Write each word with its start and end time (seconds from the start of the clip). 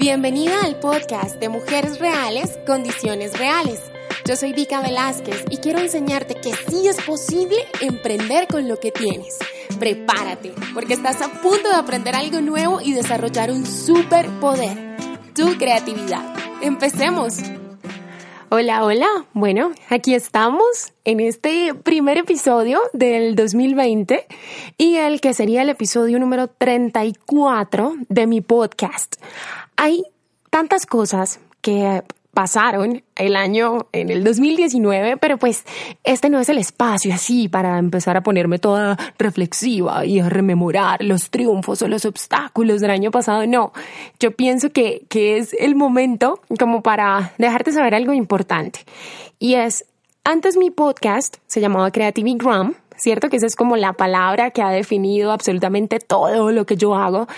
Bienvenida 0.00 0.62
al 0.64 0.76
podcast 0.80 1.38
de 1.40 1.50
Mujeres 1.50 1.98
Reales, 1.98 2.58
Condiciones 2.66 3.38
Reales. 3.38 3.82
Yo 4.24 4.34
soy 4.34 4.54
Vika 4.54 4.80
Velázquez 4.80 5.44
y 5.50 5.58
quiero 5.58 5.78
enseñarte 5.78 6.36
que 6.36 6.54
sí 6.54 6.88
es 6.88 6.96
posible 7.02 7.56
emprender 7.82 8.48
con 8.48 8.66
lo 8.66 8.80
que 8.80 8.92
tienes. 8.92 9.36
Prepárate, 9.78 10.54
porque 10.72 10.94
estás 10.94 11.20
a 11.20 11.28
punto 11.42 11.68
de 11.68 11.74
aprender 11.74 12.14
algo 12.14 12.40
nuevo 12.40 12.80
y 12.80 12.94
desarrollar 12.94 13.50
un 13.50 13.66
superpoder, 13.66 14.96
tu 15.34 15.58
creatividad. 15.58 16.34
Empecemos. 16.62 17.36
Hola, 18.48 18.84
hola. 18.84 19.06
Bueno, 19.34 19.70
aquí 19.90 20.14
estamos 20.14 20.94
en 21.04 21.20
este 21.20 21.74
primer 21.74 22.16
episodio 22.16 22.80
del 22.94 23.36
2020 23.36 24.26
y 24.78 24.96
el 24.96 25.20
que 25.20 25.34
sería 25.34 25.60
el 25.60 25.68
episodio 25.68 26.18
número 26.18 26.48
34 26.48 27.96
de 28.08 28.26
mi 28.26 28.40
podcast. 28.40 29.16
Hay 29.82 30.04
tantas 30.50 30.84
cosas 30.84 31.40
que 31.62 32.02
pasaron 32.34 33.02
el 33.16 33.34
año 33.34 33.86
en 33.92 34.10
el 34.10 34.22
2019, 34.22 35.16
pero 35.16 35.38
pues 35.38 35.64
este 36.04 36.28
no 36.28 36.38
es 36.38 36.50
el 36.50 36.58
espacio 36.58 37.14
así 37.14 37.48
para 37.48 37.78
empezar 37.78 38.14
a 38.18 38.22
ponerme 38.22 38.58
toda 38.58 38.98
reflexiva 39.18 40.04
y 40.04 40.20
a 40.20 40.28
rememorar 40.28 41.02
los 41.02 41.30
triunfos 41.30 41.80
o 41.80 41.88
los 41.88 42.04
obstáculos 42.04 42.82
del 42.82 42.90
año 42.90 43.10
pasado. 43.10 43.46
No, 43.46 43.72
yo 44.18 44.32
pienso 44.32 44.68
que, 44.68 45.06
que 45.08 45.38
es 45.38 45.56
el 45.58 45.74
momento 45.76 46.42
como 46.58 46.82
para 46.82 47.32
dejarte 47.38 47.72
saber 47.72 47.94
algo 47.94 48.12
importante. 48.12 48.80
Y 49.38 49.54
es, 49.54 49.86
antes 50.24 50.58
mi 50.58 50.70
podcast 50.70 51.38
se 51.46 51.62
llamaba 51.62 51.90
Creativigram, 51.90 52.74
¿cierto? 52.98 53.30
Que 53.30 53.38
esa 53.38 53.46
es 53.46 53.56
como 53.56 53.78
la 53.78 53.94
palabra 53.94 54.50
que 54.50 54.60
ha 54.60 54.68
definido 54.68 55.32
absolutamente 55.32 56.00
todo 56.00 56.52
lo 56.52 56.66
que 56.66 56.76
yo 56.76 56.94
hago. 56.96 57.28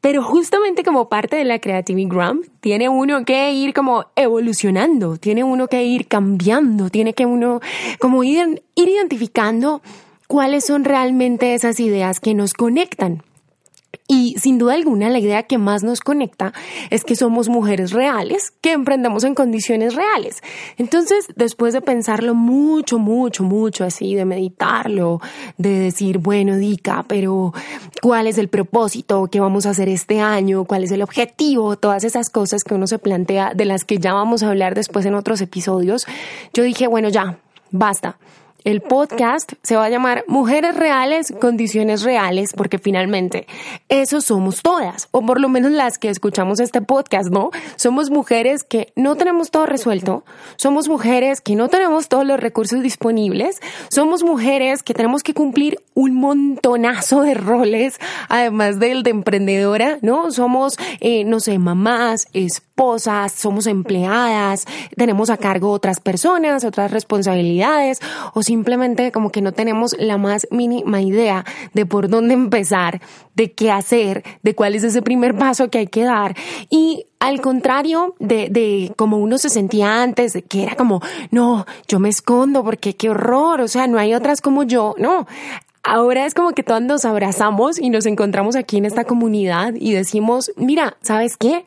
Pero 0.00 0.22
justamente 0.22 0.84
como 0.84 1.08
parte 1.08 1.36
de 1.36 1.44
la 1.44 1.58
Creativigram, 1.58 2.42
tiene 2.60 2.88
uno 2.88 3.24
que 3.24 3.52
ir 3.52 3.74
como 3.74 4.06
evolucionando, 4.14 5.16
tiene 5.16 5.42
uno 5.42 5.66
que 5.66 5.84
ir 5.84 6.06
cambiando, 6.06 6.88
tiene 6.88 7.14
que 7.14 7.26
uno 7.26 7.60
como 7.98 8.22
ir, 8.22 8.62
ir 8.76 8.88
identificando 8.88 9.82
cuáles 10.28 10.64
son 10.64 10.84
realmente 10.84 11.54
esas 11.54 11.80
ideas 11.80 12.20
que 12.20 12.34
nos 12.34 12.52
conectan. 12.52 13.22
Y 14.10 14.36
sin 14.38 14.56
duda 14.56 14.72
alguna, 14.72 15.10
la 15.10 15.18
idea 15.18 15.42
que 15.42 15.58
más 15.58 15.82
nos 15.82 16.00
conecta 16.00 16.54
es 16.88 17.04
que 17.04 17.14
somos 17.14 17.50
mujeres 17.50 17.92
reales, 17.92 18.54
que 18.62 18.72
emprendemos 18.72 19.22
en 19.22 19.34
condiciones 19.34 19.94
reales. 19.94 20.42
Entonces, 20.78 21.26
después 21.36 21.74
de 21.74 21.82
pensarlo 21.82 22.34
mucho, 22.34 22.98
mucho, 22.98 23.44
mucho 23.44 23.84
así, 23.84 24.14
de 24.14 24.24
meditarlo, 24.24 25.20
de 25.58 25.78
decir, 25.78 26.16
bueno, 26.16 26.56
Dica, 26.56 27.04
pero 27.06 27.52
¿cuál 28.00 28.26
es 28.26 28.38
el 28.38 28.48
propósito? 28.48 29.28
¿Qué 29.30 29.40
vamos 29.40 29.66
a 29.66 29.70
hacer 29.70 29.90
este 29.90 30.20
año? 30.20 30.64
¿Cuál 30.64 30.84
es 30.84 30.90
el 30.90 31.02
objetivo? 31.02 31.76
Todas 31.76 32.02
esas 32.02 32.30
cosas 32.30 32.64
que 32.64 32.74
uno 32.74 32.86
se 32.86 32.98
plantea, 32.98 33.52
de 33.54 33.66
las 33.66 33.84
que 33.84 33.98
ya 33.98 34.14
vamos 34.14 34.42
a 34.42 34.48
hablar 34.48 34.74
después 34.74 35.04
en 35.04 35.16
otros 35.16 35.42
episodios. 35.42 36.06
Yo 36.54 36.62
dije, 36.62 36.86
bueno, 36.86 37.10
ya, 37.10 37.40
basta 37.70 38.16
el 38.68 38.82
podcast 38.82 39.54
se 39.62 39.76
va 39.76 39.86
a 39.86 39.88
llamar 39.88 40.24
Mujeres 40.28 40.76
Reales, 40.76 41.32
Condiciones 41.40 42.02
Reales, 42.02 42.52
porque 42.54 42.78
finalmente 42.78 43.46
eso 43.88 44.20
somos 44.20 44.60
todas, 44.60 45.08
o 45.10 45.24
por 45.24 45.40
lo 45.40 45.48
menos 45.48 45.72
las 45.72 45.96
que 45.96 46.10
escuchamos 46.10 46.60
este 46.60 46.82
podcast, 46.82 47.30
¿no? 47.30 47.48
Somos 47.76 48.10
mujeres 48.10 48.64
que 48.64 48.92
no 48.94 49.16
tenemos 49.16 49.50
todo 49.50 49.64
resuelto, 49.64 50.22
somos 50.56 50.86
mujeres 50.86 51.40
que 51.40 51.54
no 51.54 51.68
tenemos 51.68 52.08
todos 52.08 52.26
los 52.26 52.38
recursos 52.38 52.82
disponibles, 52.82 53.58
somos 53.88 54.22
mujeres 54.22 54.82
que 54.82 54.92
tenemos 54.92 55.22
que 55.22 55.32
cumplir 55.32 55.78
un 55.94 56.16
montonazo 56.16 57.22
de 57.22 57.32
roles, 57.32 57.98
además 58.28 58.78
del 58.78 59.02
de 59.02 59.10
emprendedora, 59.10 59.98
¿no? 60.02 60.30
Somos, 60.30 60.76
eh, 61.00 61.24
no 61.24 61.40
sé, 61.40 61.58
mamás, 61.58 62.26
esposas, 62.34 62.67
somos 63.34 63.66
empleadas, 63.66 64.66
tenemos 64.96 65.30
a 65.30 65.36
cargo 65.36 65.70
otras 65.70 66.00
personas, 66.00 66.64
otras 66.64 66.90
responsabilidades, 66.90 68.00
o 68.34 68.42
simplemente 68.42 69.12
como 69.12 69.30
que 69.30 69.42
no 69.42 69.52
tenemos 69.52 69.96
la 69.98 70.16
más 70.16 70.46
mínima 70.50 71.00
idea 71.00 71.44
de 71.74 71.86
por 71.86 72.08
dónde 72.08 72.34
empezar, 72.34 73.00
de 73.34 73.52
qué 73.52 73.70
hacer, 73.70 74.24
de 74.42 74.54
cuál 74.54 74.74
es 74.74 74.84
ese 74.84 75.02
primer 75.02 75.36
paso 75.36 75.70
que 75.70 75.78
hay 75.78 75.86
que 75.86 76.04
dar. 76.04 76.36
Y 76.70 77.06
al 77.18 77.40
contrario 77.40 78.14
de, 78.20 78.48
de 78.48 78.92
como 78.96 79.18
uno 79.18 79.38
se 79.38 79.50
sentía 79.50 80.02
antes, 80.02 80.38
que 80.48 80.62
era 80.62 80.76
como, 80.76 81.00
no, 81.30 81.66
yo 81.88 81.98
me 81.98 82.08
escondo 82.08 82.62
porque 82.62 82.94
qué 82.94 83.10
horror, 83.10 83.60
o 83.60 83.68
sea, 83.68 83.86
no 83.86 83.98
hay 83.98 84.14
otras 84.14 84.40
como 84.40 84.62
yo, 84.62 84.94
no. 84.98 85.26
Ahora 85.82 86.26
es 86.26 86.34
como 86.34 86.50
que 86.50 86.62
todos 86.62 86.82
nos 86.82 87.04
abrazamos 87.04 87.78
y 87.78 87.88
nos 87.90 88.04
encontramos 88.04 88.56
aquí 88.56 88.76
en 88.76 88.84
esta 88.84 89.04
comunidad 89.04 89.74
y 89.74 89.92
decimos, 89.92 90.52
mira, 90.56 90.96
¿sabes 91.02 91.36
qué? 91.36 91.64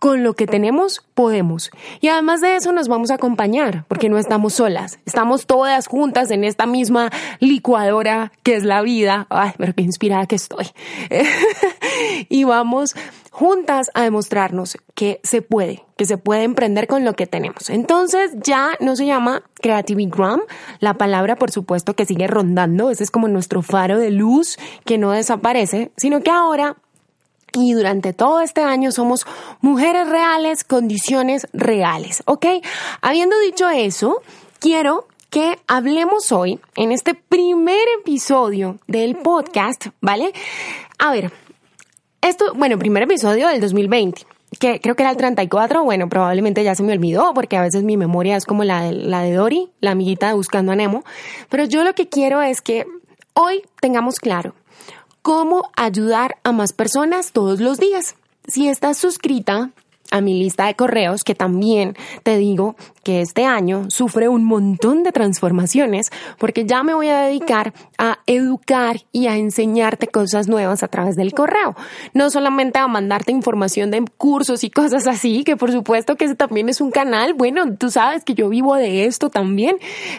Con 0.00 0.24
lo 0.24 0.34
que 0.34 0.46
tenemos 0.46 1.04
podemos. 1.14 1.70
Y 2.00 2.08
además 2.08 2.40
de 2.40 2.56
eso 2.56 2.72
nos 2.72 2.88
vamos 2.88 3.10
a 3.10 3.14
acompañar, 3.14 3.84
porque 3.86 4.08
no 4.08 4.18
estamos 4.18 4.54
solas, 4.54 4.98
estamos 5.06 5.46
todas 5.46 5.86
juntas 5.86 6.30
en 6.30 6.42
esta 6.42 6.66
misma 6.66 7.10
licuadora 7.38 8.32
que 8.42 8.56
es 8.56 8.64
la 8.64 8.82
vida. 8.82 9.26
Ay, 9.30 9.52
pero 9.58 9.74
qué 9.74 9.82
inspirada 9.82 10.26
que 10.26 10.36
estoy. 10.36 10.66
y 12.28 12.44
vamos 12.44 12.96
juntas 13.30 13.90
a 13.94 14.02
demostrarnos 14.02 14.78
que 14.94 15.20
se 15.22 15.42
puede, 15.42 15.84
que 15.96 16.06
se 16.06 16.16
puede 16.16 16.44
emprender 16.44 16.86
con 16.86 17.04
lo 17.04 17.12
que 17.12 17.26
tenemos. 17.26 17.68
Entonces 17.68 18.32
ya 18.42 18.70
no 18.80 18.96
se 18.96 19.04
llama 19.06 19.42
Creativigram, 19.60 20.40
la 20.80 20.94
palabra 20.94 21.36
por 21.36 21.50
supuesto 21.50 21.94
que 21.94 22.06
sigue 22.06 22.26
rondando, 22.26 22.90
ese 22.90 23.04
es 23.04 23.10
como 23.10 23.28
nuestro 23.28 23.60
faro 23.60 23.98
de 23.98 24.10
luz 24.10 24.58
que 24.84 24.96
no 24.96 25.12
desaparece, 25.12 25.92
sino 25.96 26.22
que 26.22 26.30
ahora 26.30 26.76
y 27.52 27.72
durante 27.72 28.12
todo 28.12 28.40
este 28.40 28.62
año 28.62 28.92
somos 28.92 29.26
mujeres 29.60 30.08
reales, 30.08 30.64
condiciones 30.64 31.46
reales, 31.52 32.22
¿ok? 32.26 32.46
Habiendo 33.00 33.38
dicho 33.40 33.68
eso, 33.68 34.22
quiero 34.58 35.06
que 35.30 35.58
hablemos 35.66 36.32
hoy 36.32 36.60
en 36.76 36.92
este 36.92 37.14
primer 37.14 37.82
episodio 38.00 38.78
del 38.86 39.16
podcast, 39.16 39.86
¿vale? 40.00 40.32
A 40.98 41.12
ver, 41.12 41.32
esto, 42.20 42.52
bueno, 42.54 42.78
primer 42.78 43.04
episodio 43.04 43.48
del 43.48 43.60
2020 43.60 44.26
que 44.58 44.80
creo 44.80 44.96
que 44.96 45.02
era 45.02 45.10
el 45.10 45.16
34, 45.16 45.84
bueno, 45.84 46.08
probablemente 46.08 46.64
ya 46.64 46.74
se 46.74 46.82
me 46.82 46.92
olvidó 46.92 47.32
porque 47.34 47.56
a 47.56 47.62
veces 47.62 47.84
mi 47.84 47.96
memoria 47.96 48.36
es 48.36 48.44
como 48.44 48.64
la 48.64 48.82
de, 48.82 48.92
la 48.92 49.22
de 49.22 49.32
Dory, 49.32 49.70
la 49.80 49.92
amiguita 49.92 50.28
de 50.28 50.34
Buscando 50.34 50.72
a 50.72 50.76
Nemo, 50.76 51.04
pero 51.48 51.64
yo 51.64 51.84
lo 51.84 51.94
que 51.94 52.08
quiero 52.08 52.42
es 52.42 52.60
que 52.60 52.84
hoy 53.34 53.62
tengamos 53.80 54.18
claro 54.18 54.54
cómo 55.22 55.70
ayudar 55.76 56.36
a 56.42 56.52
más 56.52 56.72
personas 56.72 57.32
todos 57.32 57.60
los 57.60 57.78
días. 57.78 58.16
Si 58.46 58.68
estás 58.68 58.98
suscrita 58.98 59.70
a 60.10 60.20
mi 60.20 60.38
lista 60.38 60.66
de 60.66 60.74
correos, 60.74 61.24
que 61.24 61.34
también 61.34 61.96
te 62.22 62.36
digo 62.36 62.76
que 63.02 63.20
este 63.20 63.44
año 63.44 63.90
sufre 63.90 64.28
un 64.28 64.44
montón 64.44 65.02
de 65.02 65.12
transformaciones, 65.12 66.10
porque 66.38 66.66
ya 66.66 66.82
me 66.82 66.94
voy 66.94 67.08
a 67.08 67.22
dedicar 67.22 67.72
a 67.98 68.18
educar 68.26 69.00
y 69.12 69.26
a 69.26 69.36
enseñarte 69.36 70.08
cosas 70.08 70.48
nuevas 70.48 70.82
a 70.82 70.88
través 70.88 71.16
del 71.16 71.32
correo. 71.32 71.74
No 72.14 72.30
solamente 72.30 72.78
a 72.78 72.88
mandarte 72.88 73.32
información 73.32 73.90
de 73.90 74.04
cursos 74.16 74.64
y 74.64 74.70
cosas 74.70 75.06
así, 75.06 75.44
que 75.44 75.56
por 75.56 75.72
supuesto 75.72 76.16
que 76.16 76.26
ese 76.26 76.34
también 76.34 76.68
es 76.68 76.80
un 76.80 76.90
canal. 76.90 77.34
Bueno, 77.34 77.76
tú 77.76 77.90
sabes 77.90 78.24
que 78.24 78.34
yo 78.34 78.48
vivo 78.48 78.76
de 78.76 79.04
esto 79.04 79.30
también, 79.30 79.76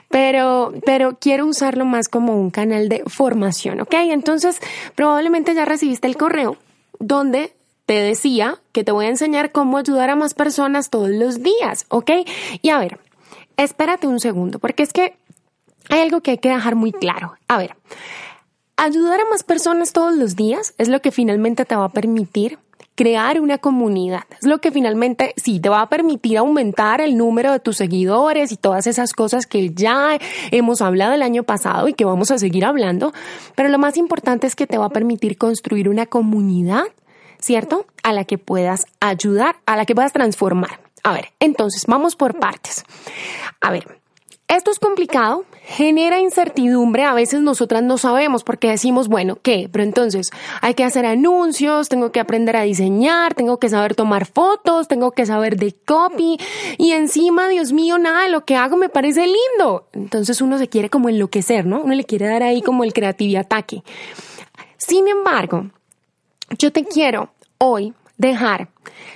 pero, 0.10 0.74
pero 0.86 1.18
quiero 1.20 1.46
usarlo 1.46 1.86
más 1.86 2.08
como 2.08 2.40
un 2.40 2.50
canal 2.50 2.90
de 2.90 3.04
formación, 3.08 3.82
¿ok? 3.82 3.94
Entonces, 3.94 4.60
probablemente 4.96 5.54
ya 5.54 5.66
recibiste 5.66 6.08
el 6.08 6.18
correo 6.18 6.58
donde 7.00 7.54
te 7.92 8.02
decía 8.02 8.58
que 8.72 8.86
te 8.86 8.94
voy 8.94 9.08
a 9.08 9.10
enseñar 9.10 9.52
cómo 9.52 9.78
ayudar 9.78 10.10
a 10.10 10.16
más 10.16 10.34
personas 10.34 10.90
todos 10.90 11.10
los 11.10 11.44
días, 11.44 11.88
¿ok? 11.90 12.10
Y 12.62 12.70
a 12.70 12.80
ver, 12.80 13.00
espérate 13.58 14.08
un 14.08 14.22
segundo, 14.22 14.60
porque 14.60 14.84
es 14.84 14.94
que 14.94 15.18
hay 15.90 16.00
algo 16.00 16.22
que 16.22 16.32
hay 16.32 16.38
que 16.38 16.48
dejar 16.48 16.76
muy 16.76 16.94
claro. 16.94 17.34
A 17.50 17.58
ver, 17.58 17.76
ayudar 18.78 19.20
a 19.20 19.30
más 19.30 19.44
personas 19.44 19.92
todos 19.92 20.16
los 20.16 20.38
días 20.38 20.74
es 20.78 20.88
lo 20.88 21.02
que 21.02 21.12
finalmente 21.12 21.66
te 21.66 21.76
va 21.76 21.84
a 21.84 21.90
permitir 21.90 22.60
crear 22.96 23.42
una 23.42 23.58
comunidad. 23.58 24.24
Es 24.40 24.48
lo 24.48 24.60
que 24.60 24.72
finalmente 24.72 25.34
sí 25.36 25.60
te 25.60 25.68
va 25.68 25.82
a 25.82 25.90
permitir 25.90 26.38
aumentar 26.38 27.02
el 27.02 27.18
número 27.18 27.52
de 27.52 27.60
tus 27.60 27.76
seguidores 27.76 28.54
y 28.54 28.56
todas 28.56 28.88
esas 28.88 29.12
cosas 29.12 29.48
que 29.48 29.72
ya 29.72 30.18
hemos 30.52 30.82
hablado 30.82 31.12
el 31.12 31.24
año 31.24 31.44
pasado 31.44 31.90
y 31.90 31.94
que 31.94 32.06
vamos 32.06 32.32
a 32.32 32.38
seguir 32.38 32.64
hablando. 32.64 33.12
Pero 33.56 33.68
lo 33.68 33.80
más 33.80 33.98
importante 33.98 34.48
es 34.48 34.56
que 34.56 34.66
te 34.66 34.78
va 34.78 34.86
a 34.86 34.90
permitir 34.92 35.38
construir 35.38 35.90
una 35.90 36.06
comunidad 36.06 36.84
¿cierto? 37.42 37.86
A 38.04 38.14
la 38.14 38.24
que 38.24 38.38
puedas 38.38 38.86
ayudar, 39.00 39.58
a 39.66 39.76
la 39.76 39.86
que 39.86 39.96
puedas 39.96 40.14
transformar. 40.14 40.80
A 41.04 41.14
ver, 41.14 41.34
entonces 41.40 41.86
vamos 41.88 42.16
por 42.16 42.40
partes. 42.40 42.86
A 43.60 43.72
ver, 43.72 44.02
esto 44.48 44.70
es 44.70 44.80
complicado, 44.80 45.46
genera 45.64 46.20
incertidumbre, 46.20 47.06
a 47.06 47.14
veces 47.14 47.40
nosotras 47.40 47.84
no 47.84 47.98
sabemos 47.98 48.44
porque 48.44 48.68
decimos, 48.68 49.08
bueno, 49.08 49.38
¿qué? 49.42 49.70
Pero 49.72 49.86
entonces 49.86 50.30
hay 50.60 50.74
que 50.74 50.84
hacer 50.84 51.06
anuncios, 51.06 51.88
tengo 51.88 52.12
que 52.12 52.20
aprender 52.20 52.58
a 52.58 52.64
diseñar, 52.64 53.34
tengo 53.34 53.60
que 53.60 53.70
saber 53.70 53.96
tomar 53.96 54.26
fotos, 54.26 54.90
tengo 54.90 55.12
que 55.12 55.26
saber 55.26 55.56
de 55.56 55.74
copy 55.86 56.38
y 56.78 56.92
encima, 56.92 57.48
Dios 57.48 57.72
mío, 57.72 57.98
nada 57.98 58.24
de 58.24 58.30
lo 58.30 58.44
que 58.44 58.58
hago 58.58 58.76
me 58.76 58.90
parece 58.90 59.26
lindo. 59.26 59.88
Entonces 59.94 60.42
uno 60.42 60.58
se 60.58 60.68
quiere 60.68 60.90
como 60.90 61.08
enloquecer, 61.08 61.66
¿no? 61.66 61.82
Uno 61.82 61.96
le 61.96 62.04
quiere 62.04 62.28
dar 62.28 62.44
ahí 62.44 62.62
como 62.62 62.84
el 62.84 62.92
creativo 62.92 63.40
ataque. 63.40 63.84
Sin 64.76 65.08
embargo, 65.08 65.68
yo 66.58 66.72
te 66.72 66.86
quiero 66.86 67.30
hoy 67.58 67.94
dejar 68.18 68.70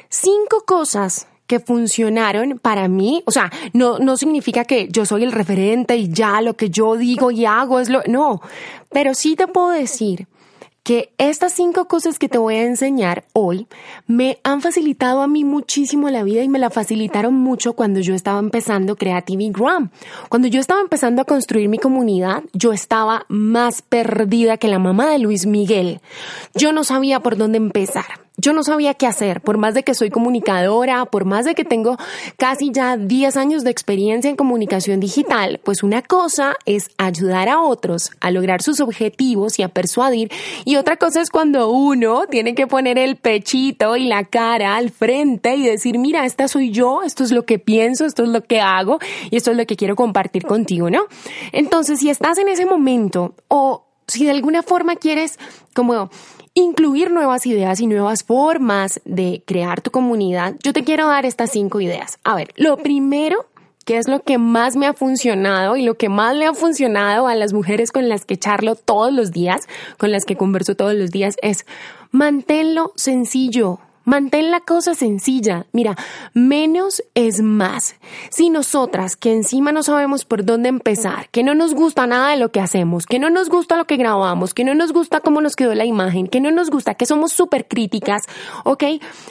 cinco 0.10 0.64
cosas 0.66 1.28
que 1.48 1.60
funcionaron 1.60 2.60
para 2.60 2.88
mí, 2.88 3.22
o 3.26 3.32
sea, 3.32 3.52
no, 3.74 4.00
no 4.00 4.18
significa 4.18 4.66
que 4.66 4.88
yo 4.90 5.06
soy 5.06 5.24
el 5.24 5.32
referente 5.32 5.96
y 5.96 6.10
ya 6.10 6.42
lo 6.42 6.56
que 6.56 6.70
yo 6.70 6.96
digo 6.96 7.30
y 7.30 7.46
hago 7.46 7.80
es 7.80 7.90
lo, 7.90 8.02
no, 8.08 8.42
pero 8.92 9.14
sí 9.14 9.36
te 9.36 9.48
puedo 9.48 9.70
decir 9.70 10.28
que 10.86 11.12
estas 11.18 11.54
cinco 11.54 11.88
cosas 11.88 12.20
que 12.20 12.30
te 12.30 12.38
voy 12.38 12.58
a 12.58 12.64
enseñar 12.64 13.26
hoy 13.34 13.66
me 14.06 14.38
han 14.44 14.62
facilitado 14.62 15.22
a 15.22 15.28
mí 15.28 15.44
muchísimo 15.44 16.12
la 16.12 16.24
vida 16.24 16.44
y 16.44 16.48
me 16.48 16.60
la 16.60 16.70
facilitaron 16.70 17.34
mucho 17.34 17.74
cuando 17.74 18.02
yo 18.02 18.14
estaba 18.14 18.38
empezando 18.38 18.96
Creative 18.96 19.50
Gram. 19.50 19.90
Cuando 20.30 20.48
yo 20.48 20.60
estaba 20.60 20.82
empezando 20.82 21.24
a 21.24 21.26
construir 21.26 21.70
mi 21.70 21.80
comunidad, 21.80 22.44
yo 22.54 22.72
estaba 22.72 23.26
más 23.30 23.82
perdida 23.82 24.58
que 24.58 24.68
la 24.68 24.78
mamá 24.78 25.10
de 25.10 25.18
Luis 25.18 25.48
Miguel. 25.48 26.02
Yo 26.54 26.72
no 26.72 26.84
sabía 26.84 27.20
por 27.20 27.36
dónde 27.36 27.58
empezar 27.58 28.25
yo 28.38 28.54
no 28.54 28.64
sabía 28.64 28.94
qué 28.94 29.08
hacer, 29.08 29.42
por 29.42 29.58
más 29.58 29.74
de 29.74 29.84
que 29.84 29.94
soy 29.94 30.10
comunicadora, 30.10 31.06
por 31.06 31.26
más 31.26 31.46
de 31.46 31.56
que 31.56 31.64
tengo 31.64 31.98
casi 32.38 32.72
ya 32.72 32.98
10 32.98 33.38
años 33.38 33.64
de 33.64 33.72
experiencia 33.72 34.30
en 34.30 34.36
comunicación 34.36 35.00
digital, 35.00 35.60
pues 35.64 35.84
una 35.84 36.02
cosa 36.02 36.56
es 36.66 36.90
ayudar 36.98 37.50
a 37.50 37.62
otros 37.62 38.12
a 38.20 38.32
lograr 38.32 38.62
sus 38.62 38.80
objetivos 38.82 39.60
y 39.60 39.64
a 39.64 39.70
persuadir, 39.70 40.32
y 40.66 40.76
otra 40.76 40.98
cosa 40.98 41.22
es 41.22 41.30
cuando 41.30 41.70
uno 41.70 42.26
tiene 42.30 42.56
que 42.56 42.68
poner 42.68 42.98
el 42.98 43.16
pechito 43.16 43.96
y 43.96 44.08
la 44.08 44.26
cara 44.26 44.76
al 44.76 44.90
frente 44.90 45.56
y 45.56 45.66
decir, 45.66 45.98
mira, 45.98 46.26
esta 46.26 46.48
soy 46.48 46.72
yo, 46.72 47.04
esto 47.04 47.24
es 47.24 47.32
lo 47.32 47.46
que 47.46 47.60
pienso, 47.60 48.06
esto 48.06 48.24
es 48.24 48.30
lo 48.30 48.44
que 48.44 48.62
hago 48.62 49.00
y 49.30 49.38
esto 49.38 49.52
es 49.52 49.58
lo 49.58 49.66
que 49.66 49.76
quiero 49.76 49.96
compartir 49.96 50.44
contigo, 50.44 50.90
¿no? 50.90 51.06
Entonces, 51.52 52.00
si 52.00 52.10
estás 52.10 52.38
en 52.38 52.50
ese 52.50 52.66
momento 52.66 53.34
o 53.48 53.86
si 54.08 54.26
de 54.26 54.32
alguna 54.32 54.62
forma 54.62 54.96
quieres 54.96 55.40
como 55.74 56.10
incluir 56.56 57.12
nuevas 57.12 57.46
ideas 57.46 57.80
y 57.82 57.86
nuevas 57.86 58.24
formas 58.24 59.02
de 59.06 59.44
crear 59.46 59.82
tu 59.82 59.92
comunidad, 59.92 60.56
yo 60.64 60.74
te 60.74 60.84
quiero 60.84 61.08
dar 61.08 61.26
estas 61.26 61.52
cinco 61.52 61.82
ideas. 61.82 62.18
A 62.24 62.36
ver, 62.36 62.52
lo 62.56 62.78
primero 62.78 63.46
que 63.86 63.98
es 63.98 64.08
lo 64.08 64.24
que 64.24 64.40
más 64.40 64.76
me 64.76 64.88
ha 64.88 64.94
funcionado 64.94 65.78
y 65.78 65.84
lo 65.84 65.96
que 65.96 66.10
más 66.10 66.36
le 66.36 66.48
ha 66.48 66.54
funcionado 66.54 67.28
a 67.28 67.36
las 67.36 67.54
mujeres 67.54 67.92
con 67.92 68.10
las 68.10 68.26
que 68.26 68.38
charlo 68.38 68.76
todos 68.76 69.14
los 69.14 69.32
días, 69.32 69.68
con 69.98 70.12
las 70.12 70.26
que 70.26 70.36
converso 70.36 70.76
todos 70.76 70.96
los 70.96 71.12
días, 71.12 71.36
es 71.44 71.66
manténlo 72.10 72.94
sencillo. 72.96 73.80
Mantén 74.06 74.52
la 74.52 74.62
cosa 74.62 74.94
sencilla. 74.94 75.66
Mira, 75.72 75.96
menos 76.34 77.04
es 77.16 77.42
más. 77.42 77.96
Si 78.30 78.50
nosotras, 78.50 79.16
que 79.16 79.34
encima 79.34 79.72
no 79.72 79.84
sabemos 79.84 80.26
por 80.26 80.46
dónde 80.46 80.70
empezar, 80.70 81.30
que 81.30 81.44
no 81.44 81.56
nos 81.56 81.74
gusta 81.74 82.08
nada 82.08 82.30
de 82.32 82.38
lo 82.38 82.52
que 82.52 82.62
hacemos, 82.62 83.06
que 83.06 83.20
no 83.20 83.30
nos 83.30 83.50
gusta 83.50 83.78
lo 83.78 83.86
que 83.86 83.98
grabamos, 83.98 84.54
que 84.54 84.64
no 84.64 84.76
nos 84.76 84.94
gusta 84.94 85.20
cómo 85.20 85.42
nos 85.42 85.56
quedó 85.56 85.74
la 85.76 85.86
imagen, 85.86 86.28
que 86.28 86.40
no 86.40 86.52
nos 86.52 86.70
gusta, 86.70 86.94
que 86.94 87.06
somos 87.06 87.32
súper 87.32 87.68
críticas, 87.68 88.24
¿ok? 88.64 88.84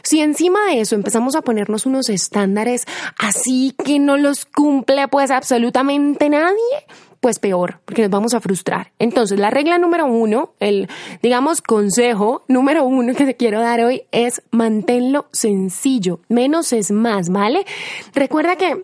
Si 0.03 0.21
encima 0.21 0.59
de 0.67 0.81
eso 0.81 0.95
empezamos 0.95 1.37
a 1.37 1.43
ponernos 1.43 1.87
unos 1.87 2.09
estándares 2.09 2.85
así 3.19 3.75
que 3.85 3.99
no 3.99 4.17
los 4.17 4.45
cumple 4.45 5.09
pues 5.09 5.31
absolutamente 5.31 6.29
nadie, 6.29 6.87
pues 7.25 7.39
peor, 7.39 7.81
porque 7.87 8.03
nos 8.03 8.11
vamos 8.11 8.35
a 8.35 8.41
frustrar. 8.43 8.93
Entonces, 8.99 9.41
la 9.41 9.49
regla 9.49 9.79
número 9.79 10.05
uno, 10.05 10.53
el, 10.61 10.91
digamos, 11.23 11.63
consejo 11.63 12.45
número 12.49 12.85
uno 12.85 13.15
que 13.15 13.25
te 13.25 13.35
quiero 13.35 13.63
dar 13.63 13.81
hoy 13.81 14.03
es 14.13 14.43
manténlo 14.51 15.25
sencillo. 15.33 16.21
Menos 16.29 16.75
es 16.75 16.91
más, 16.91 17.31
¿vale? 17.31 17.65
Recuerda 18.15 18.57
que 18.57 18.83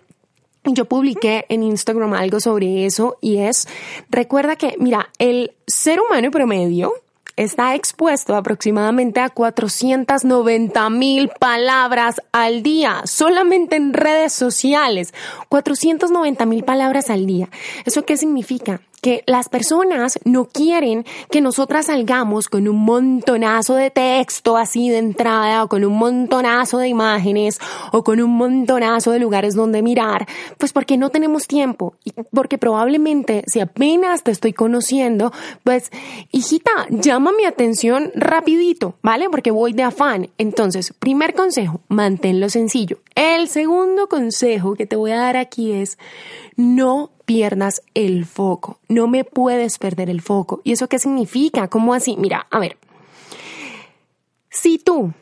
yo 0.64 0.86
publiqué 0.86 1.44
en 1.50 1.62
Instagram 1.64 2.14
algo 2.14 2.40
sobre 2.40 2.86
eso 2.86 3.18
y 3.20 3.40
es, 3.40 3.68
recuerda 4.08 4.56
que, 4.56 4.74
mira, 4.78 5.10
el 5.18 5.52
ser 5.66 6.00
humano 6.00 6.30
promedio, 6.30 6.94
está 7.42 7.74
expuesto 7.74 8.36
aproximadamente 8.36 9.20
a 9.20 9.30
490 9.30 10.90
mil 10.90 11.30
palabras 11.40 12.20
al 12.32 12.62
día, 12.62 13.00
solamente 13.04 13.76
en 13.76 13.94
redes 13.94 14.34
sociales. 14.34 15.14
490 15.48 16.44
mil 16.44 16.64
palabras 16.64 17.08
al 17.08 17.26
día. 17.26 17.48
¿Eso 17.86 18.04
qué 18.04 18.18
significa? 18.18 18.82
Que 19.00 19.22
las 19.26 19.48
personas 19.48 20.18
no 20.24 20.46
quieren 20.46 21.04
que 21.30 21.40
nosotras 21.40 21.86
salgamos 21.86 22.48
con 22.48 22.68
un 22.68 22.76
montonazo 22.76 23.74
de 23.74 23.90
texto 23.90 24.56
así 24.56 24.88
de 24.88 24.98
entrada 24.98 25.64
o 25.64 25.68
con 25.68 25.84
un 25.84 25.96
montonazo 25.96 26.78
de 26.78 26.88
imágenes 26.88 27.58
o 27.92 28.04
con 28.04 28.20
un 28.20 28.30
montonazo 28.36 29.12
de 29.12 29.18
lugares 29.18 29.54
donde 29.54 29.82
mirar, 29.82 30.26
pues 30.58 30.72
porque 30.72 30.96
no 30.96 31.10
tenemos 31.10 31.46
tiempo 31.46 31.94
y 32.04 32.12
porque 32.32 32.58
probablemente 32.58 33.44
si 33.46 33.60
apenas 33.60 34.22
te 34.22 34.30
estoy 34.30 34.52
conociendo, 34.52 35.32
pues 35.64 35.90
hijita, 36.30 36.70
llama 36.90 37.32
mi 37.36 37.44
atención 37.44 38.12
rapidito, 38.14 38.94
¿vale? 39.02 39.28
Porque 39.30 39.50
voy 39.50 39.72
de 39.72 39.82
afán. 39.82 40.28
Entonces, 40.38 40.92
primer 40.98 41.34
consejo, 41.34 41.80
manténlo 41.88 42.48
sencillo. 42.48 42.98
El 43.20 43.48
segundo 43.48 44.08
consejo 44.08 44.74
que 44.76 44.86
te 44.86 44.96
voy 44.96 45.10
a 45.10 45.18
dar 45.18 45.36
aquí 45.36 45.72
es 45.72 45.98
no 46.56 47.10
pierdas 47.26 47.82
el 47.92 48.24
foco. 48.24 48.78
No 48.88 49.08
me 49.08 49.24
puedes 49.24 49.76
perder 49.76 50.08
el 50.08 50.22
foco. 50.22 50.62
¿Y 50.64 50.72
eso 50.72 50.88
qué 50.88 50.98
significa? 50.98 51.68
¿Cómo 51.68 51.92
así? 51.92 52.16
Mira, 52.16 52.46
a 52.50 52.58
ver. 52.58 52.78
Si 54.48 54.78
tú, 54.78 55.12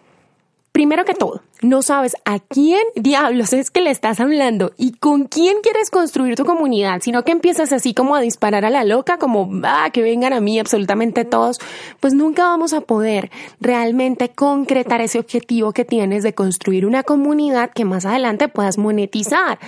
primero 0.79 1.05
que 1.05 1.15
todo, 1.15 1.43
no 1.61 1.83
sabes 1.83 2.15
a 2.25 2.39
quién 2.39 2.81
diablos 2.95 3.53
es 3.53 3.73
que 3.73 3.81
le 3.81 3.91
estás 3.91 4.21
hablando 4.21 4.75
y 4.79 4.93
con 4.93 5.25
quién 5.25 5.57
quieres 5.61 5.91
construir 5.91 6.37
tu 6.37 6.45
comunidad, 6.45 7.01
sino 7.03 7.25
que 7.25 7.33
empiezas 7.33 7.73
así 7.73 7.95
como 7.95 8.15
a 8.15 8.21
disparar 8.21 8.65
a 8.65 8.71
la 8.71 8.85
loca, 8.85 9.19
como, 9.19 9.51
ah, 9.65 9.91
que 9.93 10.03
vengan 10.03 10.33
a 10.33 10.41
mí 10.41 10.57
absolutamente 10.61 11.25
todos, 11.25 11.59
pues 11.99 12.15
nunca 12.15 12.45
vamos 12.45 12.75
a 12.75 12.81
poder 12.81 13.33
realmente 13.61 14.29
concretar 14.29 15.01
ese 15.01 15.19
objetivo 15.19 15.73
que 15.73 15.85
tienes 15.85 16.23
de 16.23 16.33
construir 16.33 16.87
una 16.87 17.03
comunidad 17.03 17.73
que 17.73 17.85
más 17.85 18.07
adelante 18.07 18.47
puedas 18.47 18.79
monetizar. 18.79 19.59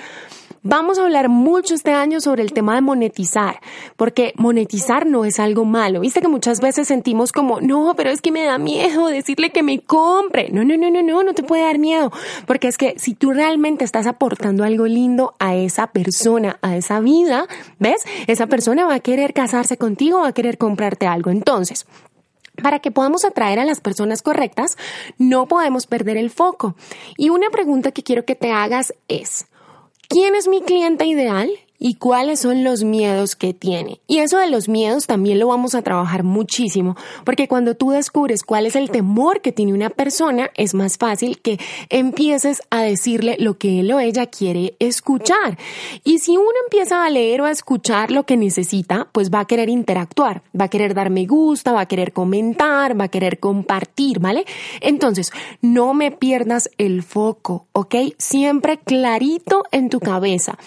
Vamos 0.62 0.98
a 0.98 1.04
hablar 1.04 1.30
mucho 1.30 1.74
este 1.74 1.92
año 1.92 2.20
sobre 2.20 2.42
el 2.42 2.52
tema 2.52 2.74
de 2.74 2.82
monetizar, 2.82 3.60
porque 3.96 4.34
monetizar 4.36 5.06
no 5.06 5.24
es 5.24 5.40
algo 5.40 5.64
malo. 5.64 6.00
Viste 6.00 6.20
que 6.20 6.28
muchas 6.28 6.60
veces 6.60 6.86
sentimos 6.86 7.32
como, 7.32 7.62
no, 7.62 7.94
pero 7.96 8.10
es 8.10 8.20
que 8.20 8.30
me 8.30 8.44
da 8.44 8.58
miedo 8.58 9.06
decirle 9.06 9.52
que 9.52 9.62
me 9.62 9.80
compre. 9.80 10.50
No, 10.52 10.62
no, 10.62 10.76
no, 10.76 10.90
no, 10.90 11.02
no, 11.02 11.22
no 11.22 11.32
te 11.32 11.42
puede 11.42 11.62
dar 11.62 11.78
miedo, 11.78 12.12
porque 12.46 12.68
es 12.68 12.76
que 12.76 12.98
si 12.98 13.14
tú 13.14 13.32
realmente 13.32 13.86
estás 13.86 14.06
aportando 14.06 14.62
algo 14.62 14.84
lindo 14.84 15.34
a 15.38 15.54
esa 15.56 15.86
persona, 15.86 16.58
a 16.60 16.76
esa 16.76 17.00
vida, 17.00 17.46
¿ves? 17.78 18.02
Esa 18.26 18.46
persona 18.46 18.84
va 18.84 18.96
a 18.96 19.00
querer 19.00 19.32
casarse 19.32 19.78
contigo, 19.78 20.20
va 20.20 20.28
a 20.28 20.34
querer 20.34 20.58
comprarte 20.58 21.06
algo. 21.06 21.30
Entonces, 21.30 21.86
para 22.62 22.80
que 22.80 22.90
podamos 22.90 23.24
atraer 23.24 23.60
a 23.60 23.64
las 23.64 23.80
personas 23.80 24.20
correctas, 24.20 24.76
no 25.16 25.46
podemos 25.46 25.86
perder 25.86 26.18
el 26.18 26.28
foco. 26.28 26.76
Y 27.16 27.30
una 27.30 27.48
pregunta 27.48 27.92
que 27.92 28.02
quiero 28.02 28.26
que 28.26 28.34
te 28.34 28.52
hagas 28.52 28.92
es, 29.08 29.46
¿Quién 30.10 30.34
es 30.34 30.48
mi 30.48 30.60
cliente 30.60 31.04
ideal? 31.04 31.48
Y 31.80 31.94
cuáles 31.94 32.40
son 32.40 32.62
los 32.62 32.84
miedos 32.84 33.34
que 33.34 33.54
tiene. 33.54 34.00
Y 34.06 34.18
eso 34.18 34.38
de 34.38 34.50
los 34.50 34.68
miedos 34.68 35.06
también 35.06 35.40
lo 35.40 35.48
vamos 35.48 35.74
a 35.74 35.82
trabajar 35.82 36.22
muchísimo, 36.22 36.94
porque 37.24 37.48
cuando 37.48 37.74
tú 37.74 37.90
descubres 37.90 38.44
cuál 38.44 38.66
es 38.66 38.76
el 38.76 38.90
temor 38.90 39.40
que 39.40 39.50
tiene 39.50 39.72
una 39.72 39.90
persona, 39.90 40.50
es 40.54 40.74
más 40.74 40.98
fácil 40.98 41.40
que 41.40 41.58
empieces 41.88 42.62
a 42.70 42.82
decirle 42.82 43.36
lo 43.40 43.56
que 43.58 43.80
él 43.80 43.90
o 43.92 43.98
ella 43.98 44.26
quiere 44.26 44.76
escuchar. 44.78 45.58
Y 46.04 46.18
si 46.18 46.36
uno 46.36 46.50
empieza 46.64 47.04
a 47.04 47.10
leer 47.10 47.40
o 47.40 47.46
a 47.46 47.50
escuchar 47.50 48.10
lo 48.10 48.24
que 48.26 48.36
necesita, 48.36 49.08
pues 49.12 49.30
va 49.30 49.40
a 49.40 49.46
querer 49.46 49.70
interactuar, 49.70 50.42
va 50.58 50.66
a 50.66 50.68
querer 50.68 50.92
dar 50.94 51.08
me 51.08 51.24
gusta, 51.24 51.72
va 51.72 51.80
a 51.80 51.86
querer 51.86 52.12
comentar, 52.12 52.98
va 53.00 53.04
a 53.04 53.08
querer 53.08 53.40
compartir, 53.40 54.18
¿vale? 54.18 54.44
Entonces, 54.82 55.32
no 55.62 55.94
me 55.94 56.10
pierdas 56.10 56.68
el 56.76 57.02
foco, 57.02 57.66
¿ok? 57.72 57.94
Siempre 58.18 58.78
clarito 58.78 59.64
en 59.72 59.88
tu 59.88 59.98
cabeza. 59.98 60.58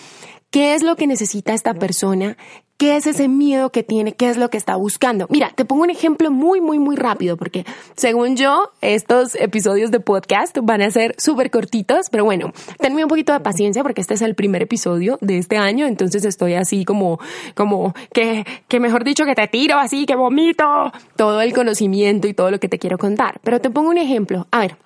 ¿Qué 0.53 0.75
es 0.75 0.83
lo 0.83 0.95
que 0.95 1.07
necesita 1.07 1.55
esta 1.55 1.73
persona? 1.73 2.37
¿Qué 2.77 2.95
es 2.95 3.07
ese 3.07 3.27
miedo 3.27 3.71
que 3.71 3.81
tiene? 3.81 4.13
¿Qué 4.13 4.29
es 4.29 4.37
lo 4.37 4.51
que 4.51 4.57
está 4.57 4.75
buscando? 4.75 5.25
Mira, 5.31 5.51
te 5.55 5.65
pongo 5.65 5.81
un 5.81 5.89
ejemplo 5.89 6.29
muy, 6.29 6.61
muy, 6.61 6.77
muy 6.77 6.95
rápido, 6.95 7.37
porque 7.37 7.65
según 7.95 8.35
yo, 8.35 8.69
estos 8.81 9.33
episodios 9.33 9.89
de 9.89 9.99
podcast 9.99 10.55
van 10.61 10.83
a 10.83 10.91
ser 10.91 11.15
súper 11.17 11.49
cortitos, 11.49 12.11
pero 12.11 12.23
bueno, 12.23 12.53
tenme 12.77 13.01
un 13.01 13.09
poquito 13.09 13.33
de 13.33 13.39
paciencia 13.39 13.81
porque 13.81 14.01
este 14.01 14.13
es 14.13 14.21
el 14.21 14.35
primer 14.35 14.61
episodio 14.61 15.17
de 15.21 15.39
este 15.39 15.57
año, 15.57 15.87
entonces 15.87 16.23
estoy 16.23 16.53
así 16.53 16.85
como, 16.85 17.19
como, 17.55 17.95
que, 18.13 18.45
que 18.67 18.79
mejor 18.79 19.03
dicho, 19.03 19.25
que 19.25 19.33
te 19.33 19.47
tiro 19.47 19.79
así, 19.79 20.05
que 20.05 20.15
vomito 20.15 20.91
todo 21.15 21.41
el 21.41 21.51
conocimiento 21.51 22.27
y 22.27 22.35
todo 22.35 22.51
lo 22.51 22.59
que 22.59 22.69
te 22.69 22.77
quiero 22.77 22.99
contar. 22.99 23.39
Pero 23.43 23.59
te 23.59 23.71
pongo 23.71 23.89
un 23.89 23.97
ejemplo. 23.97 24.45
A 24.51 24.59
ver, 24.59 24.77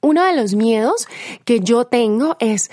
uno 0.00 0.24
de 0.24 0.34
los 0.34 0.54
miedos 0.54 1.08
que 1.44 1.60
yo 1.60 1.84
tengo 1.84 2.38
es 2.40 2.70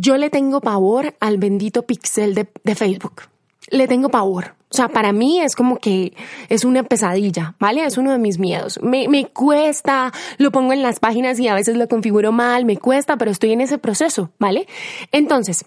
yo 0.00 0.16
le 0.16 0.30
tengo 0.30 0.60
pavor 0.62 1.14
al 1.20 1.36
bendito 1.36 1.82
pixel 1.82 2.34
de, 2.34 2.74
Facebook. 2.74 3.22
Le 3.68 3.86
tengo 3.86 4.08
pavor. 4.08 4.54
O 4.72 4.76
sea, 4.76 4.88
para 4.88 5.12
mí 5.12 5.40
es 5.40 5.54
como 5.54 5.76
que 5.76 6.14
es 6.48 6.64
una 6.64 6.84
pesadilla, 6.84 7.54
¿vale? 7.58 7.84
Es 7.84 7.98
uno 7.98 8.12
de 8.12 8.18
mis 8.18 8.38
miedos. 8.38 8.80
Me, 8.82 9.08
me 9.08 9.26
cuesta, 9.26 10.12
lo 10.38 10.52
pongo 10.52 10.72
en 10.72 10.82
las 10.82 11.00
páginas 11.00 11.38
y 11.38 11.48
a 11.48 11.54
veces 11.54 11.76
lo 11.76 11.86
configuro 11.88 12.32
mal, 12.32 12.64
me 12.64 12.78
cuesta, 12.78 13.16
pero 13.16 13.30
estoy 13.30 13.52
en 13.52 13.60
ese 13.60 13.78
proceso, 13.78 14.30
¿vale? 14.38 14.66
Entonces, 15.12 15.64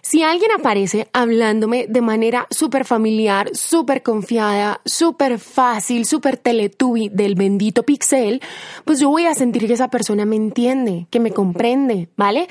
Si 0.00 0.22
alguien 0.22 0.52
aparece 0.52 1.08
hablándome 1.12 1.86
de 1.86 2.00
manera 2.00 2.46
súper 2.50 2.86
familiar, 2.86 3.50
súper 3.52 4.02
confiada, 4.02 4.80
súper 4.86 5.38
fácil, 5.38 6.06
súper 6.06 6.38
teletubi 6.38 7.10
del 7.10 7.34
bendito 7.34 7.82
pixel, 7.82 8.40
pues 8.86 9.00
yo 9.00 9.10
voy 9.10 9.26
a 9.26 9.34
sentir 9.34 9.66
que 9.66 9.74
esa 9.74 9.88
persona 9.88 10.24
me 10.24 10.36
entiende, 10.36 11.06
que 11.10 11.20
me 11.20 11.32
comprende, 11.32 12.08
¿vale? 12.16 12.48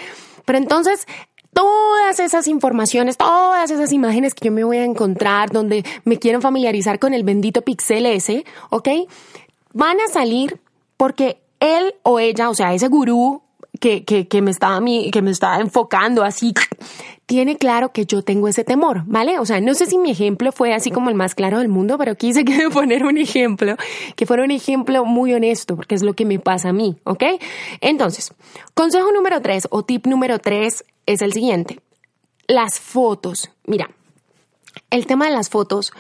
Pero 0.48 0.60
entonces 0.60 1.06
todas 1.52 2.22
esas 2.22 2.48
informaciones, 2.48 3.18
todas 3.18 3.70
esas 3.70 3.92
imágenes 3.92 4.34
que 4.34 4.46
yo 4.46 4.52
me 4.54 4.64
voy 4.64 4.78
a 4.78 4.86
encontrar 4.86 5.52
donde 5.52 5.84
me 6.06 6.18
quieren 6.18 6.42
familiarizar 6.42 7.00
con 7.00 7.14
el 7.14 7.24
bendito 7.24 7.64
pixel 7.64 8.06
ese, 8.06 8.46
¿ok? 8.70 8.88
Van 9.74 10.00
a 10.00 10.08
salir 10.08 10.62
porque 10.96 11.42
él 11.60 11.96
o 12.04 12.20
ella, 12.20 12.50
o 12.50 12.56
sea, 12.56 12.74
ese 12.74 12.88
gurú 12.88 13.42
que, 13.82 14.06
que, 14.06 14.30
que 14.30 14.42
me 14.42 14.52
estaba 14.52 14.80
que 15.12 15.22
me 15.22 15.32
estaba 15.32 15.60
enfocando 15.60 16.24
así, 16.24 16.54
tiene 17.28 17.58
claro 17.58 17.92
que 17.92 18.06
yo 18.06 18.22
tengo 18.22 18.48
ese 18.48 18.64
temor, 18.64 19.04
¿vale? 19.06 19.38
O 19.38 19.46
sea, 19.46 19.60
no 19.60 19.74
sé 19.74 19.86
si 19.86 19.98
mi 19.98 20.12
ejemplo 20.12 20.54
fue 20.54 20.74
así 20.74 20.92
como 20.92 21.10
el 21.10 21.16
más 21.16 21.36
claro 21.36 21.60
del 21.60 21.68
mundo, 21.68 21.98
pero 21.98 22.16
quise 22.16 22.44
poner 22.74 23.04
un 23.06 23.18
ejemplo, 23.18 23.76
que 24.16 24.26
fuera 24.26 24.44
un 24.44 24.52
ejemplo 24.52 25.04
muy 25.06 25.34
honesto, 25.34 25.76
porque 25.76 25.94
es 25.94 26.04
lo 26.04 26.14
que 26.14 26.26
me 26.26 26.40
pasa 26.40 26.70
a 26.70 26.74
mí, 26.74 26.98
¿ok? 27.04 27.24
Entonces, 27.82 28.34
consejo 28.74 29.12
número 29.12 29.42
tres 29.42 29.68
o 29.70 29.84
tip 29.84 30.08
número 30.08 30.40
tres 30.40 30.86
es 31.06 31.22
el 31.22 31.34
siguiente. 31.34 31.82
Las 32.48 32.80
fotos. 32.80 33.52
Mira, 33.66 33.90
el 34.90 35.06
tema 35.06 35.26
de 35.26 35.32
las 35.32 35.50
fotos 35.50 35.92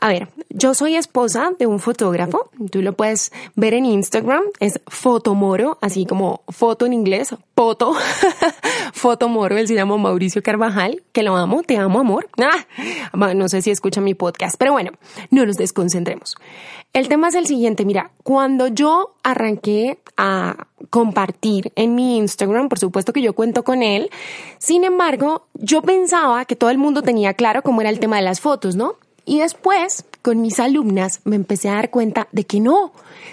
a 0.00 0.08
ver, 0.08 0.28
yo 0.48 0.74
soy 0.74 0.96
esposa 0.96 1.50
de 1.58 1.66
un 1.66 1.78
fotógrafo, 1.78 2.50
tú 2.70 2.80
lo 2.80 2.94
puedes 2.94 3.32
ver 3.54 3.74
en 3.74 3.84
Instagram, 3.84 4.42
es 4.58 4.80
Fotomoro, 4.86 5.78
así 5.82 6.06
como 6.06 6.42
foto 6.48 6.86
en 6.86 6.94
inglés, 6.94 7.34
foto, 7.54 7.92
Fotomoro, 9.00 9.56
él 9.56 9.66
se 9.66 9.74
llama 9.74 9.96
Mauricio 9.96 10.42
Carvajal, 10.42 11.02
que 11.12 11.22
lo 11.22 11.34
amo, 11.34 11.62
te 11.62 11.78
amo 11.78 12.00
amor. 12.00 12.28
Ah, 13.12 13.34
no 13.34 13.48
sé 13.48 13.62
si 13.62 13.70
escucha 13.70 14.00
mi 14.00 14.14
podcast, 14.14 14.56
pero 14.58 14.72
bueno, 14.72 14.92
no 15.30 15.44
nos 15.46 15.56
desconcentremos. 15.56 16.36
El 16.92 17.08
tema 17.08 17.28
es 17.28 17.34
el 17.34 17.46
siguiente, 17.46 17.84
mira, 17.84 18.10
cuando 18.22 18.66
yo 18.68 19.14
arranqué 19.22 19.98
a 20.16 20.66
compartir 20.90 21.72
en 21.76 21.94
mi 21.94 22.18
Instagram, 22.18 22.68
por 22.68 22.78
supuesto 22.78 23.12
que 23.12 23.22
yo 23.22 23.32
cuento 23.34 23.64
con 23.64 23.82
él, 23.82 24.10
sin 24.58 24.84
embargo, 24.84 25.46
yo 25.54 25.82
pensaba 25.82 26.44
que 26.44 26.56
todo 26.56 26.70
el 26.70 26.78
mundo 26.78 27.02
tenía 27.02 27.34
claro 27.34 27.62
cómo 27.62 27.80
era 27.80 27.90
el 27.90 28.00
tema 28.00 28.16
de 28.16 28.22
las 28.22 28.40
fotos, 28.40 28.76
¿no? 28.76 28.96
Y 29.24 29.38
después, 29.38 30.04
con 30.22 30.40
mis 30.42 30.60
alumnas, 30.60 31.20
me 31.24 31.36
empecé 31.36 31.68
a 31.68 31.74
dar 31.74 31.90
cuenta 31.90 32.28
de 32.32 32.44
que 32.44 32.60
no, 32.60 32.92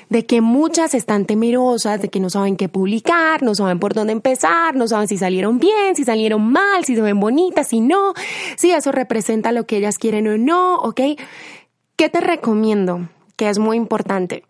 de 0.09 0.25
que 0.25 0.41
muchas 0.41 0.93
están 0.93 1.25
temerosas, 1.25 2.01
de 2.01 2.09
que 2.09 2.19
no 2.19 2.29
saben 2.29 2.55
qué 2.55 2.69
publicar, 2.69 3.43
no 3.43 3.55
saben 3.55 3.79
por 3.79 3.93
dónde 3.93 4.13
empezar, 4.13 4.75
no 4.75 4.87
saben 4.87 5.07
si 5.07 5.17
salieron 5.17 5.59
bien, 5.59 5.95
si 5.95 6.03
salieron 6.03 6.49
mal, 6.51 6.85
si 6.85 6.95
se 6.95 7.01
ven 7.01 7.19
bonitas, 7.19 7.67
si 7.67 7.81
no, 7.81 8.13
si 8.55 8.71
eso 8.71 8.91
representa 8.91 9.51
lo 9.51 9.65
que 9.65 9.77
ellas 9.77 9.97
quieren 9.97 10.27
o 10.27 10.37
no, 10.37 10.77
¿ok? 10.77 11.01
¿Qué 11.95 12.09
te 12.09 12.21
recomiendo? 12.21 13.09
Que 13.35 13.49
es 13.49 13.59
muy 13.59 13.77
importante. 13.77 14.43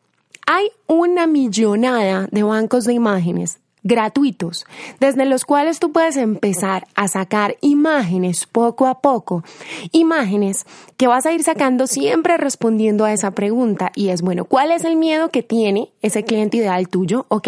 Hay 0.45 0.69
una 0.85 1.27
millonada 1.27 2.27
de 2.31 2.43
bancos 2.43 2.85
de 2.85 2.93
imágenes 2.93 3.59
gratuitos, 3.87 4.65
desde 4.99 5.25
los 5.25 5.45
cuales 5.45 5.79
tú 5.79 5.91
puedes 5.91 6.17
empezar 6.17 6.87
a 6.95 7.07
sacar 7.07 7.57
imágenes 7.61 8.45
poco 8.45 8.85
a 8.85 8.99
poco, 9.01 9.43
imágenes 9.91 10.65
que 10.97 11.07
vas 11.07 11.25
a 11.25 11.31
ir 11.31 11.43
sacando 11.43 11.87
siempre 11.87 12.37
respondiendo 12.37 13.05
a 13.05 13.13
esa 13.13 13.31
pregunta 13.31 13.91
y 13.95 14.09
es, 14.09 14.21
bueno, 14.21 14.45
¿cuál 14.45 14.71
es 14.71 14.83
el 14.83 14.97
miedo 14.97 15.29
que 15.29 15.43
tiene 15.43 15.89
ese 16.01 16.23
cliente 16.23 16.57
ideal 16.57 16.89
tuyo? 16.89 17.25
¿Ok? 17.29 17.47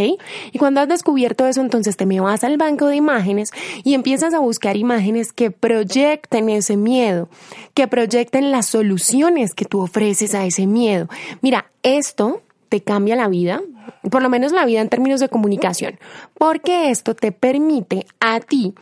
Y 0.51 0.59
cuando 0.59 0.81
has 0.81 0.87
descubierto 0.87 1.45
eso, 1.45 1.61
entonces 1.61 1.97
te 1.97 2.05
me 2.05 2.19
vas 2.19 2.43
al 2.43 2.57
banco 2.57 2.87
de 2.87 2.95
imágenes 2.95 3.51
y 3.83 3.93
empiezas 3.93 4.33
a 4.33 4.39
buscar 4.39 4.77
imágenes 4.77 5.33
que 5.33 5.51
proyecten 5.51 6.49
ese 6.49 6.77
miedo, 6.77 7.29
que 7.73 7.87
proyecten 7.87 8.51
las 8.51 8.67
soluciones 8.67 9.53
que 9.53 9.65
tú 9.65 9.81
ofreces 9.81 10.33
a 10.35 10.45
ese 10.45 10.67
miedo. 10.67 11.09
Mira, 11.41 11.71
esto 11.83 12.41
te 12.69 12.81
cambia 12.81 13.15
la 13.15 13.27
vida, 13.27 13.61
por 14.09 14.21
lo 14.21 14.29
menos 14.29 14.51
la 14.51 14.65
vida 14.65 14.81
en 14.81 14.89
términos 14.89 15.19
de 15.19 15.29
comunicación, 15.29 15.99
porque 16.35 16.91
esto 16.91 17.15
te 17.15 17.31
permite 17.31 18.05
a 18.19 18.39
ti 18.39 18.73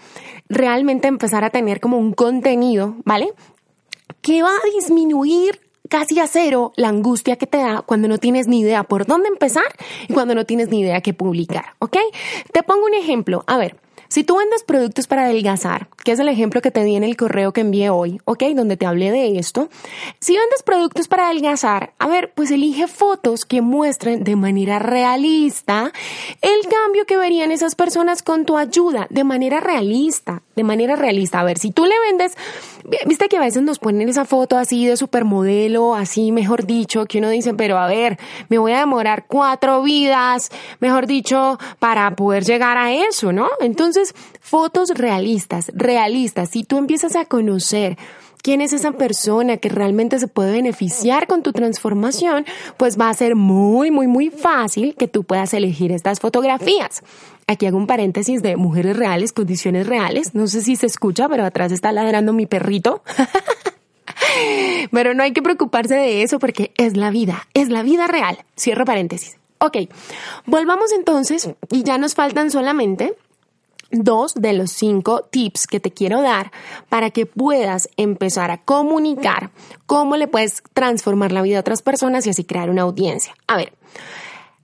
realmente 0.50 1.08
empezar 1.08 1.44
a 1.44 1.50
tener 1.50 1.80
como 1.80 1.98
un 1.98 2.14
contenido, 2.14 2.96
¿vale? 3.06 3.34
Que 4.22 4.44
va 4.44 4.50
a 4.50 4.76
disminuir 4.76 5.62
casi 5.90 6.20
a 6.20 6.28
cero 6.28 6.74
la 6.76 6.90
angustia 6.90 7.38
que 7.38 7.48
te 7.48 7.58
da 7.58 7.82
cuando 7.82 8.08
no 8.08 8.18
tienes 8.18 8.48
ni 8.48 8.60
idea 8.60 8.84
por 8.84 9.06
dónde 9.06 9.30
empezar 9.30 9.66
y 10.08 10.14
cuando 10.14 10.36
no 10.36 10.46
tienes 10.46 10.70
ni 10.70 10.82
idea 10.82 11.02
qué 11.02 11.14
publicar, 11.14 11.76
¿ok? 11.80 11.98
Te 12.52 12.64
pongo 12.64 12.86
un 12.86 12.94
ejemplo. 12.94 13.44
A 13.48 13.58
ver, 13.58 13.78
si 14.08 14.24
tú 14.24 14.38
vendes 14.38 14.64
productos 14.64 15.08
para 15.08 15.26
adelgazar, 15.26 15.88
que 16.04 16.12
es 16.12 16.20
el 16.20 16.30
ejemplo 16.30 16.62
que 16.62 16.72
te 16.72 16.84
di 16.84 16.96
en 16.96 17.04
el 17.04 17.18
correo 17.18 17.54
que 17.54 17.62
envié 17.62 17.90
hoy, 17.90 18.22
¿ok? 18.26 18.44
Donde 18.56 18.78
te 18.78 18.86
hablé 18.86 19.12
de 19.12 19.38
esto. 19.38 19.70
Si 20.20 20.38
vendes 20.38 20.64
productos 20.64 21.08
para 21.08 21.28
adelgazar, 21.28 21.94
a 22.00 22.08
ver, 22.08 22.32
pues 22.34 22.52
elige 22.52 22.88
fotos 22.88 23.46
que 23.46 23.62
muestren 23.62 24.24
de 24.24 24.36
manera 24.36 24.80
realista 24.80 25.92
el 26.42 26.70
cambio 26.70 27.06
que 27.06 27.18
verían 27.18 27.52
esas 27.52 27.76
personas 27.76 28.24
con 28.24 28.46
tu 28.46 28.58
ayuda, 28.58 29.08
de 29.10 29.24
manera 29.24 29.60
realista, 29.60 30.44
de 30.56 30.64
manera 30.64 30.96
realista. 30.96 31.40
A 31.40 31.44
ver, 31.44 31.58
si 31.58 31.72
tú 31.72 31.86
le 31.86 31.96
vendes, 32.10 32.38
viste 33.06 33.28
que 33.28 33.38
a 33.38 33.42
veces 33.42 33.64
nos 33.64 33.80
ponen 33.80 34.08
esa 34.08 34.26
foto 34.26 34.58
así 34.58 34.86
de 34.86 34.98
supermodelo, 34.98 35.96
así 35.96 36.32
mejor 36.32 36.66
dicho, 36.66 37.06
que 37.06 37.18
uno 37.18 37.30
dice, 37.30 37.54
pero 37.54 37.78
a 37.78 37.88
ver, 37.88 38.18
me 38.50 38.58
voy 38.58 38.72
a 38.72 38.80
demorar 38.80 39.26
cuatro 39.28 39.82
vidas, 39.82 40.52
mejor 40.80 41.08
dicho, 41.08 41.60
para 41.80 42.16
poder 42.16 42.44
llegar 42.44 42.78
a 42.78 42.94
eso, 42.94 43.32
¿no? 43.34 43.50
Entonces, 43.60 43.97
entonces, 43.98 44.16
fotos 44.42 44.90
realistas, 44.90 45.72
realistas, 45.74 46.52
si 46.52 46.64
tú 46.64 46.78
empiezas 46.78 47.16
a 47.16 47.26
conocer 47.26 47.98
quién 48.44 48.62
es 48.62 48.72
esa 48.72 48.92
persona 48.92 49.58
que 49.58 49.70
realmente 49.70 50.20
se 50.20 50.28
puede 50.28 50.52
beneficiar 50.52 51.26
con 51.26 51.42
tu 51.42 51.52
transformación, 51.52 52.46
pues 52.78 53.00
va 53.00 53.10
a 53.10 53.14
ser 53.16 53.36
muy, 53.36 53.90
muy, 53.90 54.06
muy 54.06 54.30
fácil 54.30 54.96
que 54.96 55.08
tú 55.08 55.24
puedas 55.24 55.54
elegir 55.56 55.92
estas 55.92 56.20
fotografías. 56.20 57.02
Aquí 57.48 57.66
hago 57.66 57.78
un 57.78 57.88
paréntesis 57.88 58.44
de 58.44 58.56
mujeres 58.56 58.96
reales, 58.98 59.34
condiciones 59.34 59.88
reales. 59.88 60.36
No 60.36 60.46
sé 60.46 60.62
si 60.62 60.76
se 60.76 60.86
escucha, 60.86 61.28
pero 61.28 61.44
atrás 61.44 61.72
está 61.72 61.92
ladrando 61.92 62.34
mi 62.34 62.46
perrito. 62.46 63.02
pero 64.92 65.16
no 65.16 65.24
hay 65.24 65.34
que 65.34 65.42
preocuparse 65.42 65.96
de 65.96 66.22
eso 66.22 66.38
porque 66.38 66.72
es 66.78 66.96
la 66.96 67.10
vida, 67.10 67.48
es 67.56 67.70
la 67.70 67.82
vida 67.82 68.06
real. 68.06 68.38
Cierro 68.56 68.86
paréntesis. 68.86 69.38
Ok, 69.60 69.78
volvamos 70.46 70.92
entonces 70.92 71.50
y 71.72 71.82
ya 71.82 71.98
nos 71.98 72.14
faltan 72.14 72.52
solamente 72.52 73.16
dos 73.92 74.34
de 74.36 74.54
los 74.54 74.72
cinco 74.72 75.22
tips 75.22 75.68
que 75.68 75.80
te 75.80 75.92
quiero 75.92 76.22
dar 76.22 76.52
para 76.90 77.10
que 77.10 77.26
puedas 77.26 77.90
empezar 77.98 78.52
a 78.52 78.64
comunicar 78.64 79.52
cómo 79.86 80.18
le 80.18 80.28
puedes 80.28 80.64
transformar 80.74 81.32
la 81.32 81.42
vida 81.42 81.58
a 81.58 81.62
otras 81.62 81.82
personas 81.82 82.26
y 82.28 82.32
así 82.32 82.44
crear 82.44 82.70
una 82.70 82.84
audiencia. 82.84 83.36
A 83.48 83.58
ver, 83.58 83.74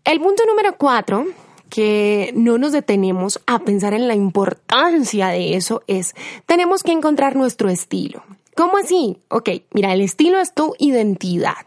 el 0.04 0.20
punto 0.20 0.44
número 0.46 0.76
cuatro 0.78 1.28
que 1.70 2.32
no 2.36 2.58
nos 2.58 2.72
detenemos 2.72 3.42
a 3.48 3.60
pensar 3.60 3.94
en 3.94 4.08
la 4.08 4.14
importancia 4.14 5.30
de 5.30 5.56
eso 5.56 5.82
es, 5.88 6.14
tenemos 6.46 6.84
que 6.84 6.92
encontrar 6.92 7.36
nuestro 7.36 7.70
estilo. 7.70 8.22
¿Cómo 8.56 8.78
así? 8.78 9.18
Ok, 9.30 9.50
mira, 9.72 9.94
el 9.94 10.02
estilo 10.02 10.40
es 10.40 10.54
tu 10.54 10.76
identidad. 10.78 11.66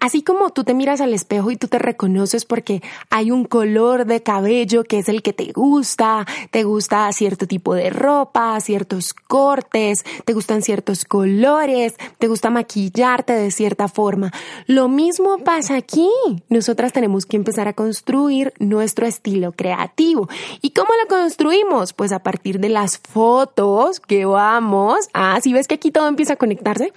Así 0.00 0.22
como 0.22 0.50
tú 0.50 0.64
te 0.64 0.74
miras 0.74 1.00
al 1.00 1.14
espejo 1.14 1.50
y 1.50 1.56
tú 1.56 1.68
te 1.68 1.78
reconoces 1.78 2.44
porque 2.44 2.82
hay 3.10 3.30
un 3.30 3.44
color 3.44 4.06
de 4.06 4.22
cabello 4.22 4.84
que 4.84 4.98
es 4.98 5.08
el 5.08 5.22
que 5.22 5.32
te 5.32 5.52
gusta, 5.52 6.26
te 6.50 6.64
gusta 6.64 7.10
cierto 7.12 7.46
tipo 7.46 7.74
de 7.74 7.90
ropa, 7.90 8.58
ciertos 8.60 9.12
cortes, 9.12 10.04
te 10.24 10.32
gustan 10.32 10.62
ciertos 10.62 11.04
colores, 11.04 11.94
te 12.18 12.28
gusta 12.28 12.50
maquillarte 12.50 13.32
de 13.32 13.50
cierta 13.50 13.88
forma. 13.88 14.32
Lo 14.66 14.88
mismo 14.88 15.38
pasa 15.38 15.76
aquí. 15.76 16.08
Nosotras 16.48 16.92
tenemos 16.92 17.26
que 17.26 17.36
empezar 17.36 17.68
a 17.68 17.74
construir 17.74 18.52
nuestro 18.58 19.06
estilo 19.06 19.52
creativo. 19.52 20.28
¿Y 20.62 20.70
cómo 20.70 20.90
lo 21.02 21.08
construimos? 21.08 21.92
Pues 21.92 22.12
a 22.12 22.22
partir 22.22 22.60
de 22.60 22.68
las 22.68 22.98
fotos 22.98 24.00
que 24.00 24.24
vamos. 24.24 25.08
Ah, 25.12 25.38
si 25.42 25.52
ves 25.52 25.68
que 25.68 25.74
aquí 25.74 25.90
todo 25.90 26.08
empieza 26.08 26.34
a 26.34 26.36
conectarse. 26.36 26.92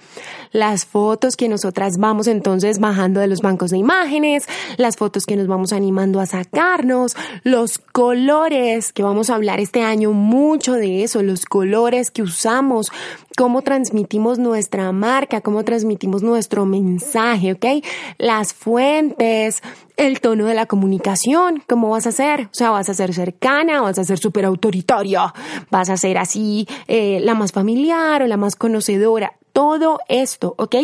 Las 0.52 0.86
fotos 0.86 1.36
que 1.36 1.48
nosotras 1.48 1.98
vamos 1.98 2.26
entonces 2.26 2.53
entonces 2.54 2.78
bajando 2.78 3.20
de 3.20 3.26
los 3.26 3.40
bancos 3.40 3.70
de 3.70 3.78
imágenes, 3.78 4.46
las 4.76 4.96
fotos 4.96 5.26
que 5.26 5.36
nos 5.36 5.46
vamos 5.46 5.72
animando 5.72 6.20
a 6.20 6.26
sacarnos, 6.26 7.16
los 7.42 7.78
colores, 7.78 8.92
que 8.92 9.02
vamos 9.02 9.28
a 9.28 9.34
hablar 9.34 9.60
este 9.60 9.82
año 9.82 10.12
mucho 10.12 10.74
de 10.74 11.02
eso, 11.02 11.22
los 11.22 11.44
colores 11.44 12.10
que 12.10 12.22
usamos, 12.22 12.90
cómo 13.36 13.62
transmitimos 13.62 14.38
nuestra 14.38 14.92
marca, 14.92 15.40
cómo 15.40 15.64
transmitimos 15.64 16.22
nuestro 16.22 16.64
mensaje, 16.64 17.52
¿ok? 17.52 17.84
Las 18.18 18.54
fuentes, 18.54 19.62
el 19.96 20.20
tono 20.20 20.46
de 20.46 20.54
la 20.54 20.66
comunicación, 20.66 21.62
¿cómo 21.68 21.90
vas 21.90 22.06
a 22.06 22.10
hacer? 22.10 22.42
O 22.42 22.54
sea, 22.54 22.70
vas 22.70 22.88
a 22.88 22.94
ser 22.94 23.12
cercana, 23.12 23.80
vas 23.80 23.98
a 23.98 24.04
ser 24.04 24.18
súper 24.18 24.44
autoritaria, 24.44 25.34
vas 25.70 25.90
a 25.90 25.96
ser 25.96 26.18
así 26.18 26.66
eh, 26.86 27.20
la 27.20 27.34
más 27.34 27.52
familiar 27.52 28.22
o 28.22 28.26
la 28.26 28.36
más 28.36 28.56
conocedora, 28.56 29.32
todo 29.52 29.98
esto, 30.08 30.54
¿ok? 30.58 30.76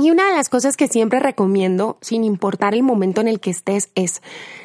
Y 0.00 0.12
una 0.12 0.30
de 0.30 0.36
las 0.36 0.48
cosas 0.48 0.76
que 0.76 0.86
siempre 0.86 1.18
recomiendo, 1.18 1.98
sin 2.00 2.22
importar 2.22 2.72
el 2.72 2.84
momento 2.84 3.20
en 3.20 3.26
el 3.26 3.40
que 3.40 3.50
estés, 3.50 3.90
es, 3.96 4.22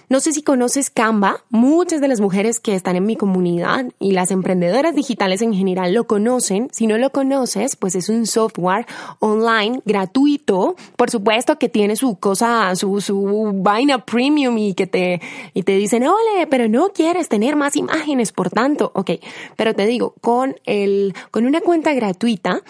no 0.08 0.20
sé 0.20 0.32
si 0.32 0.44
conoces 0.44 0.92
Canva, 0.92 1.44
muchas 1.50 2.02
de 2.02 2.08
las 2.08 2.22
mujeres 2.22 2.60
que 2.60 2.76
están 2.76 2.98
en 2.98 3.08
mi 3.08 3.16
comunidad 3.16 3.86
y 3.98 4.12
las 4.12 4.30
emprendedoras 4.30 4.94
digitales 4.94 5.42
en 5.42 5.56
general 5.56 5.92
lo 5.92 6.06
conocen. 6.06 6.70
Si 6.72 6.86
no 6.86 7.00
lo 7.00 7.10
conoces, 7.10 7.76
pues 7.76 7.96
es 7.96 8.10
un 8.10 8.28
software 8.28 8.86
online 9.18 9.82
gratuito. 9.86 10.76
Por 10.96 11.10
supuesto 11.10 11.58
que 11.58 11.68
tiene 11.68 11.96
su 11.96 12.20
cosa, 12.20 12.76
su, 12.76 13.02
su 13.02 13.54
vaina 13.56 14.06
premium 14.06 14.56
y 14.60 14.76
que 14.76 14.86
te, 14.86 15.20
y 15.56 15.64
te 15.64 15.76
dicen, 15.76 16.06
ole, 16.06 16.46
pero 16.48 16.70
no 16.70 16.90
quieres 16.90 17.28
tener 17.28 17.56
más 17.56 17.76
imágenes, 17.76 18.32
por 18.32 18.52
tanto, 18.52 18.92
ok. 18.94 19.14
Pero 19.56 19.74
te 19.74 19.88
digo, 19.88 20.14
con 20.22 20.58
el, 20.66 21.16
con 21.32 21.48
una 21.48 21.62
cuenta 21.62 21.92
gratuita, 21.96 22.62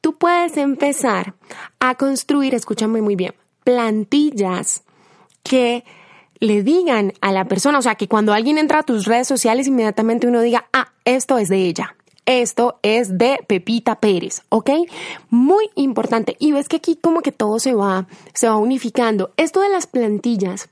tú 0.00 0.12
puedes 0.12 0.56
empezar 0.56 1.34
a 1.80 1.94
construir, 1.96 2.54
escúchame 2.54 3.02
muy 3.02 3.16
bien, 3.16 3.34
plantillas 3.64 4.82
que 5.42 5.84
le 6.40 6.62
digan 6.62 7.12
a 7.20 7.32
la 7.32 7.44
persona, 7.44 7.78
o 7.78 7.82
sea, 7.82 7.94
que 7.94 8.08
cuando 8.08 8.32
alguien 8.32 8.58
entra 8.58 8.80
a 8.80 8.82
tus 8.82 9.06
redes 9.06 9.28
sociales, 9.28 9.68
inmediatamente 9.68 10.26
uno 10.26 10.40
diga, 10.40 10.66
ah, 10.72 10.88
esto 11.04 11.38
es 11.38 11.48
de 11.48 11.58
ella. 11.66 11.94
Esto 12.24 12.78
es 12.82 13.18
de 13.18 13.44
Pepita 13.48 13.96
Pérez, 13.96 14.42
¿ok? 14.48 14.70
Muy 15.28 15.70
importante. 15.74 16.36
Y 16.38 16.52
ves 16.52 16.68
que 16.68 16.76
aquí 16.76 16.96
como 17.00 17.20
que 17.20 17.32
todo 17.32 17.58
se 17.58 17.74
va, 17.74 18.06
se 18.32 18.48
va 18.48 18.56
unificando. 18.56 19.32
Esto 19.36 19.60
de 19.60 19.68
las 19.68 19.88
plantillas 19.88 20.68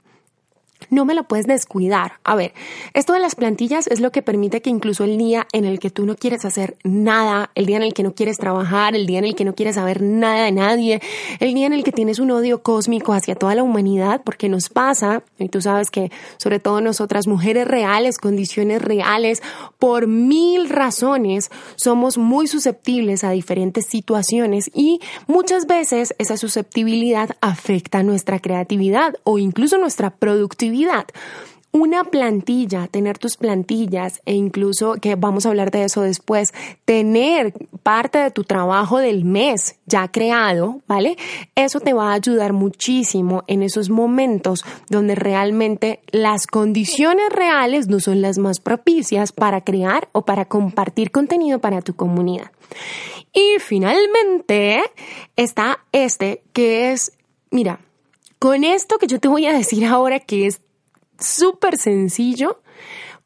no 0.88 1.04
me 1.04 1.14
lo 1.14 1.24
puedes 1.24 1.46
descuidar. 1.46 2.12
A 2.24 2.34
ver, 2.34 2.54
esto 2.94 3.12
de 3.12 3.20
las 3.20 3.34
plantillas 3.34 3.86
es 3.86 4.00
lo 4.00 4.10
que 4.10 4.22
permite 4.22 4.62
que 4.62 4.70
incluso 4.70 5.04
el 5.04 5.18
día 5.18 5.46
en 5.52 5.64
el 5.64 5.78
que 5.78 5.90
tú 5.90 6.06
no 6.06 6.16
quieres 6.16 6.44
hacer 6.44 6.76
nada, 6.84 7.50
el 7.54 7.66
día 7.66 7.76
en 7.76 7.82
el 7.82 7.92
que 7.92 8.02
no 8.02 8.14
quieres 8.14 8.38
trabajar, 8.38 8.94
el 8.94 9.06
día 9.06 9.18
en 9.18 9.24
el 9.24 9.34
que 9.34 9.44
no 9.44 9.54
quieres 9.54 9.74
saber 9.74 10.02
nada 10.02 10.44
de 10.44 10.52
nadie, 10.52 11.02
el 11.38 11.54
día 11.54 11.66
en 11.66 11.72
el 11.72 11.84
que 11.84 11.92
tienes 11.92 12.18
un 12.18 12.30
odio 12.30 12.62
cósmico 12.62 13.12
hacia 13.12 13.34
toda 13.34 13.54
la 13.54 13.62
humanidad, 13.62 14.22
porque 14.24 14.48
nos 14.48 14.68
pasa, 14.68 15.22
y 15.38 15.48
tú 15.48 15.60
sabes 15.60 15.90
que 15.90 16.10
sobre 16.38 16.60
todo 16.60 16.80
nosotras 16.80 17.26
mujeres 17.26 17.66
reales, 17.66 18.18
condiciones 18.18 18.80
reales, 18.80 19.42
por 19.78 20.06
mil 20.06 20.68
razones 20.68 21.50
somos 21.76 22.18
muy 22.18 22.46
susceptibles 22.46 23.24
a 23.24 23.30
diferentes 23.30 23.86
situaciones 23.86 24.70
y 24.74 25.00
muchas 25.26 25.66
veces 25.66 26.14
esa 26.18 26.36
susceptibilidad 26.36 27.36
afecta 27.40 28.02
nuestra 28.02 28.38
creatividad 28.38 29.14
o 29.24 29.38
incluso 29.38 29.78
nuestra 29.78 30.10
productividad 30.10 30.69
una 31.72 32.04
plantilla, 32.04 32.88
tener 32.88 33.18
tus 33.18 33.36
plantillas 33.36 34.20
e 34.26 34.34
incluso, 34.34 34.94
que 34.94 35.14
vamos 35.14 35.46
a 35.46 35.50
hablar 35.50 35.70
de 35.70 35.84
eso 35.84 36.02
después, 36.02 36.52
tener 36.84 37.54
parte 37.82 38.18
de 38.18 38.30
tu 38.30 38.42
trabajo 38.44 38.98
del 38.98 39.24
mes 39.24 39.76
ya 39.86 40.08
creado, 40.08 40.80
¿vale? 40.88 41.16
Eso 41.54 41.80
te 41.80 41.92
va 41.92 42.10
a 42.10 42.14
ayudar 42.14 42.52
muchísimo 42.52 43.44
en 43.46 43.62
esos 43.62 43.88
momentos 43.88 44.64
donde 44.88 45.14
realmente 45.14 46.00
las 46.10 46.46
condiciones 46.46 47.28
reales 47.30 47.86
no 47.86 48.00
son 48.00 48.20
las 48.20 48.38
más 48.38 48.58
propicias 48.58 49.30
para 49.32 49.60
crear 49.60 50.08
o 50.12 50.22
para 50.22 50.46
compartir 50.46 51.12
contenido 51.12 51.60
para 51.60 51.82
tu 51.82 51.94
comunidad. 51.94 52.50
Y 53.32 53.58
finalmente 53.60 54.80
está 55.36 55.78
este 55.92 56.42
que 56.52 56.90
es, 56.90 57.12
mira, 57.52 57.78
con 58.40 58.64
esto 58.64 58.96
que 58.96 59.06
yo 59.06 59.20
te 59.20 59.28
voy 59.28 59.46
a 59.46 59.52
decir 59.52 59.84
ahora, 59.84 60.18
que 60.18 60.46
es 60.46 60.62
súper 61.18 61.76
sencillo, 61.76 62.62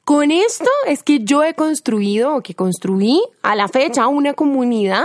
con 0.04 0.32
esto 0.32 0.68
es 0.88 1.04
que 1.04 1.20
yo 1.20 1.44
he 1.44 1.54
construido 1.54 2.34
o 2.34 2.42
que 2.42 2.54
construí 2.54 3.22
a 3.40 3.54
la 3.54 3.68
fecha 3.68 4.08
una 4.08 4.34
comunidad 4.34 5.04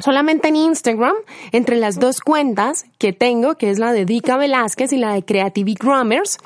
solamente 0.00 0.48
en 0.48 0.56
Instagram, 0.56 1.14
entre 1.52 1.76
las 1.76 2.00
dos 2.00 2.20
cuentas 2.20 2.84
que 2.98 3.12
tengo, 3.12 3.56
que 3.56 3.70
es 3.70 3.78
la 3.78 3.92
de 3.92 4.04
Dica 4.04 4.36
Velázquez 4.36 4.92
y 4.92 4.98
la 4.98 5.14
de 5.14 5.24
Creative 5.24 5.74
Grammars. 5.78 6.38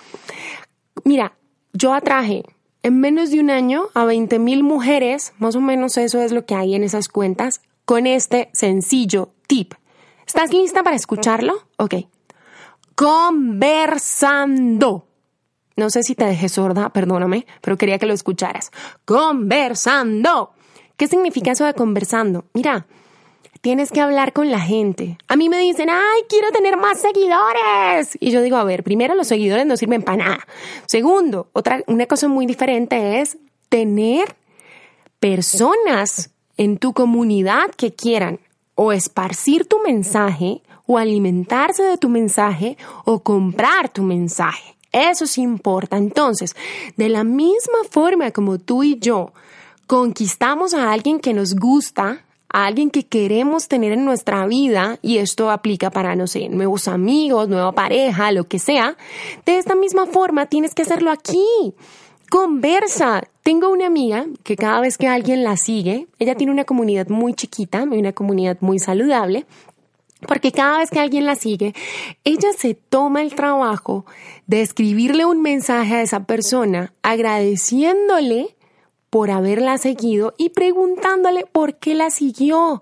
Mira, 1.02 1.32
yo 1.72 1.94
atraje 1.94 2.44
en 2.82 3.00
menos 3.00 3.30
de 3.30 3.40
un 3.40 3.48
año 3.50 3.88
a 3.94 4.04
20 4.04 4.38
mil 4.38 4.62
mujeres, 4.64 5.32
más 5.38 5.56
o 5.56 5.62
menos 5.62 5.96
eso 5.96 6.20
es 6.20 6.30
lo 6.30 6.44
que 6.44 6.54
hay 6.54 6.74
en 6.74 6.84
esas 6.84 7.08
cuentas, 7.08 7.62
con 7.86 8.06
este 8.06 8.50
sencillo 8.52 9.30
tip. 9.46 9.72
¿Estás 10.26 10.52
lista 10.52 10.82
para 10.82 10.94
escucharlo? 10.94 11.54
Ok 11.78 11.94
conversando. 13.00 15.06
No 15.74 15.88
sé 15.88 16.02
si 16.02 16.14
te 16.14 16.26
dejé 16.26 16.50
sorda, 16.50 16.90
perdóname, 16.90 17.46
pero 17.62 17.78
quería 17.78 17.98
que 17.98 18.04
lo 18.04 18.12
escucharas. 18.12 18.70
Conversando. 19.06 20.50
¿Qué 20.98 21.06
significa 21.06 21.52
eso 21.52 21.64
de 21.64 21.72
conversando? 21.72 22.44
Mira, 22.52 22.86
tienes 23.62 23.90
que 23.90 24.02
hablar 24.02 24.34
con 24.34 24.50
la 24.50 24.60
gente. 24.60 25.16
A 25.28 25.36
mí 25.36 25.48
me 25.48 25.56
dicen, 25.56 25.88
ay, 25.88 26.24
quiero 26.28 26.52
tener 26.52 26.76
más 26.76 27.00
seguidores. 27.00 28.18
Y 28.20 28.32
yo 28.32 28.42
digo, 28.42 28.58
a 28.58 28.64
ver, 28.64 28.84
primero 28.84 29.14
los 29.14 29.28
seguidores 29.28 29.64
no 29.64 29.78
sirven 29.78 30.02
para 30.02 30.22
nada. 30.22 30.46
Segundo, 30.86 31.48
otra, 31.54 31.82
una 31.86 32.04
cosa 32.04 32.28
muy 32.28 32.44
diferente 32.44 33.22
es 33.22 33.38
tener 33.70 34.36
personas 35.20 36.32
en 36.58 36.76
tu 36.76 36.92
comunidad 36.92 37.70
que 37.78 37.94
quieran 37.94 38.40
o 38.74 38.92
esparcir 38.92 39.66
tu 39.66 39.82
mensaje 39.82 40.60
o 40.90 40.98
alimentarse 40.98 41.84
de 41.84 41.98
tu 41.98 42.08
mensaje 42.08 42.76
o 43.04 43.20
comprar 43.20 43.88
tu 43.90 44.02
mensaje. 44.02 44.74
Eso 44.90 45.24
sí 45.24 45.40
importa. 45.40 45.96
Entonces, 45.96 46.56
de 46.96 47.08
la 47.08 47.22
misma 47.22 47.78
forma 47.88 48.32
como 48.32 48.58
tú 48.58 48.82
y 48.82 48.98
yo 48.98 49.32
conquistamos 49.86 50.74
a 50.74 50.90
alguien 50.90 51.20
que 51.20 51.32
nos 51.32 51.54
gusta, 51.54 52.24
a 52.48 52.66
alguien 52.66 52.90
que 52.90 53.04
queremos 53.04 53.68
tener 53.68 53.92
en 53.92 54.04
nuestra 54.04 54.44
vida, 54.48 54.98
y 55.00 55.18
esto 55.18 55.52
aplica 55.52 55.90
para, 55.90 56.16
no 56.16 56.26
sé, 56.26 56.48
nuevos 56.48 56.88
amigos, 56.88 57.48
nueva 57.48 57.70
pareja, 57.70 58.32
lo 58.32 58.48
que 58.48 58.58
sea, 58.58 58.96
de 59.46 59.58
esta 59.58 59.76
misma 59.76 60.06
forma 60.06 60.46
tienes 60.46 60.74
que 60.74 60.82
hacerlo 60.82 61.12
aquí. 61.12 61.46
Conversa. 62.30 63.22
Tengo 63.44 63.70
una 63.70 63.86
amiga 63.86 64.26
que 64.42 64.56
cada 64.56 64.80
vez 64.80 64.98
que 64.98 65.06
alguien 65.06 65.44
la 65.44 65.56
sigue, 65.56 66.08
ella 66.18 66.34
tiene 66.34 66.52
una 66.52 66.64
comunidad 66.64 67.08
muy 67.08 67.34
chiquita, 67.34 67.84
una 67.84 68.12
comunidad 68.12 68.58
muy 68.60 68.80
saludable, 68.80 69.46
porque 70.26 70.52
cada 70.52 70.78
vez 70.78 70.90
que 70.90 71.00
alguien 71.00 71.26
la 71.26 71.34
sigue, 71.34 71.74
ella 72.24 72.52
se 72.56 72.74
toma 72.74 73.22
el 73.22 73.34
trabajo 73.34 74.04
de 74.46 74.62
escribirle 74.62 75.24
un 75.24 75.42
mensaje 75.42 75.94
a 75.96 76.02
esa 76.02 76.24
persona 76.24 76.92
agradeciéndole 77.02 78.56
por 79.10 79.30
haberla 79.30 79.76
seguido 79.78 80.34
y 80.38 80.50
preguntándole 80.50 81.44
por 81.44 81.74
qué 81.74 81.94
la 81.94 82.10
siguió, 82.10 82.80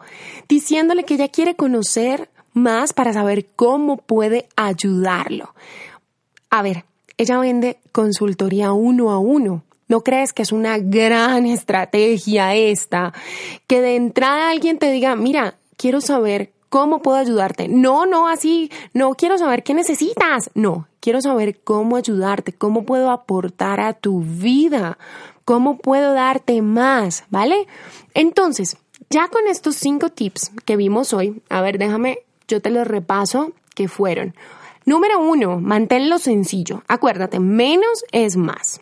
diciéndole 0.48 1.04
que 1.04 1.14
ella 1.14 1.28
quiere 1.28 1.56
conocer 1.56 2.28
más 2.52 2.92
para 2.92 3.12
saber 3.12 3.46
cómo 3.56 3.96
puede 3.96 4.48
ayudarlo. 4.56 5.54
A 6.50 6.62
ver, 6.62 6.84
ella 7.16 7.38
vende 7.38 7.78
consultoría 7.92 8.72
uno 8.72 9.10
a 9.10 9.18
uno. 9.18 9.64
¿No 9.88 10.02
crees 10.02 10.34
que 10.34 10.42
es 10.42 10.52
una 10.52 10.78
gran 10.78 11.46
estrategia 11.46 12.54
esta? 12.54 13.14
Que 13.66 13.80
de 13.80 13.96
entrada 13.96 14.50
alguien 14.50 14.78
te 14.78 14.90
diga, 14.90 15.16
mira, 15.16 15.54
quiero 15.78 16.02
saber 16.02 16.52
¿Cómo 16.68 17.00
puedo 17.00 17.16
ayudarte? 17.16 17.68
No, 17.68 18.04
no, 18.04 18.28
así, 18.28 18.70
no 18.92 19.14
quiero 19.14 19.38
saber 19.38 19.62
qué 19.62 19.72
necesitas. 19.72 20.50
No, 20.54 20.86
quiero 21.00 21.20
saber 21.22 21.60
cómo 21.60 21.96
ayudarte, 21.96 22.52
cómo 22.52 22.84
puedo 22.84 23.10
aportar 23.10 23.80
a 23.80 23.94
tu 23.94 24.20
vida, 24.20 24.98
cómo 25.44 25.78
puedo 25.78 26.12
darte 26.12 26.60
más, 26.60 27.24
¿vale? 27.30 27.66
Entonces, 28.12 28.76
ya 29.08 29.28
con 29.28 29.46
estos 29.48 29.76
cinco 29.76 30.10
tips 30.10 30.52
que 30.66 30.76
vimos 30.76 31.14
hoy, 31.14 31.42
a 31.48 31.62
ver, 31.62 31.78
déjame, 31.78 32.18
yo 32.46 32.60
te 32.60 32.70
los 32.70 32.86
repaso, 32.86 33.52
que 33.74 33.88
fueron. 33.88 34.34
Número 34.84 35.20
uno, 35.20 35.60
manténlo 35.60 36.18
sencillo. 36.18 36.82
Acuérdate, 36.88 37.38
menos 37.40 38.04
es 38.12 38.36
más. 38.36 38.80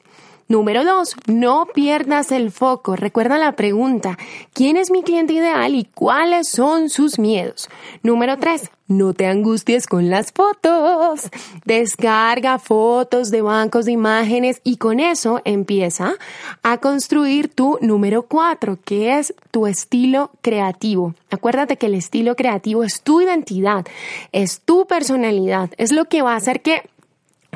Número 0.49 0.85
dos, 0.85 1.17
no 1.27 1.67
pierdas 1.75 2.31
el 2.31 2.53
foco. 2.53 2.95
Recuerda 2.95 3.37
la 3.37 3.57
pregunta, 3.57 4.17
¿quién 4.53 4.77
es 4.77 4.93
mi 4.93 5.03
cliente 5.03 5.33
ideal 5.33 5.75
y 5.75 5.85
cuáles 5.93 6.49
son 6.49 6.89
sus 6.89 7.19
miedos? 7.19 7.69
Número 8.05 8.39
tres, 8.39 8.71
no 8.87 9.13
te 9.13 9.27
angusties 9.27 9.89
con 9.89 10.09
las 10.09 10.31
fotos. 10.31 11.31
Descarga 11.65 12.61
fotos 12.61 13.33
de 13.33 13.43
bancos 13.43 13.87
de 13.87 13.93
imágenes 13.93 14.61
y 14.63 14.77
con 14.77 15.01
eso 15.01 15.43
empieza 15.45 16.15
a 16.63 16.79
construir 16.79 17.49
tu 17.53 17.79
número 17.81 18.23
cuatro, 18.23 18.79
que 18.85 19.19
es 19.19 19.35
tu 19.51 19.67
estilo 19.67 20.31
creativo. 20.43 21.15
Acuérdate 21.29 21.77
que 21.77 21.87
el 21.87 21.95
estilo 21.97 22.37
creativo 22.37 22.85
es 22.85 23.03
tu 23.03 23.21
identidad, 23.21 23.85
es 24.31 24.61
tu 24.61 24.87
personalidad, 24.87 25.71
es 25.77 25.91
lo 25.91 26.05
que 26.05 26.23
va 26.23 26.35
a 26.35 26.37
hacer 26.37 26.63
que 26.63 26.89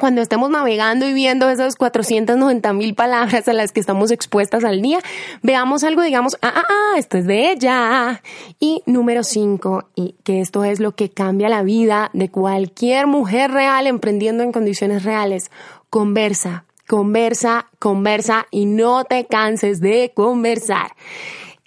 cuando 0.01 0.23
estemos 0.23 0.51
navegando 0.51 1.07
y 1.07 1.13
viendo 1.13 1.49
esas 1.49 1.77
490 1.77 2.73
mil 2.73 2.95
palabras 2.95 3.47
a 3.47 3.53
las 3.53 3.71
que 3.71 3.79
estamos 3.79 4.11
expuestas 4.11 4.65
al 4.65 4.83
día, 4.83 4.99
veamos 5.43 5.85
algo, 5.85 6.03
digamos, 6.03 6.37
ah, 6.43 6.53
ah, 6.57 6.65
ah, 6.69 6.99
esto 6.99 7.19
es 7.19 7.27
de 7.27 7.53
ella. 7.53 8.23
Y 8.59 8.83
número 8.87 9.23
cinco, 9.23 9.85
y 9.95 10.17
que 10.25 10.41
esto 10.41 10.65
es 10.65 10.81
lo 10.81 10.93
que 10.97 11.11
cambia 11.11 11.49
la 11.49 11.63
vida 11.63 12.11
de 12.15 12.31
cualquier 12.31 13.07
mujer 13.07 13.53
real 13.53 13.87
emprendiendo 13.87 14.43
en 14.43 14.51
condiciones 14.51 15.05
reales, 15.05 15.51
conversa, 15.91 16.65
conversa, 16.89 17.67
conversa 17.79 18.47
y 18.51 18.67
no 18.67 19.05
te 19.05 19.27
canses 19.27 19.81
de 19.81 20.13
conversar. 20.15 20.93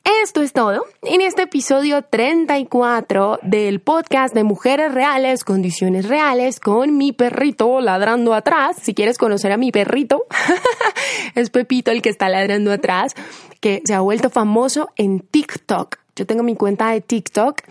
Esto 0.04 0.42
es 0.42 0.52
todo 0.52 0.86
en 1.02 1.22
este 1.22 1.44
episodio 1.44 2.02
34 2.02 3.40
del 3.42 3.80
podcast 3.80 4.36
de 4.36 4.44
Mujeres 4.44 4.94
Reales, 4.94 5.46
Condiciones 5.46 6.10
Reales, 6.10 6.60
con 6.60 6.98
mi 6.98 7.14
perrito 7.14 7.80
ladrando 7.80 8.34
atrás. 8.34 8.76
Si 8.82 8.94
quieres 8.94 9.18
conocer 9.18 9.54
a 9.54 9.58
mi 9.58 9.72
perrito, 9.72 10.26
es 11.36 11.50
Pepito 11.50 11.92
el 11.92 12.02
que 12.02 12.10
está 12.10 12.28
ladrando 12.28 12.74
atrás, 12.74 13.14
que 13.62 13.82
se 13.86 13.94
ha 13.94 14.02
vuelto 14.02 14.30
famoso 14.30 14.90
en 14.98 15.22
TikTok. 15.22 15.98
Yo 16.18 16.26
tengo 16.26 16.44
mi 16.44 16.56
cuenta 16.56 16.92
de 16.92 17.00
TikTok. 17.00 17.62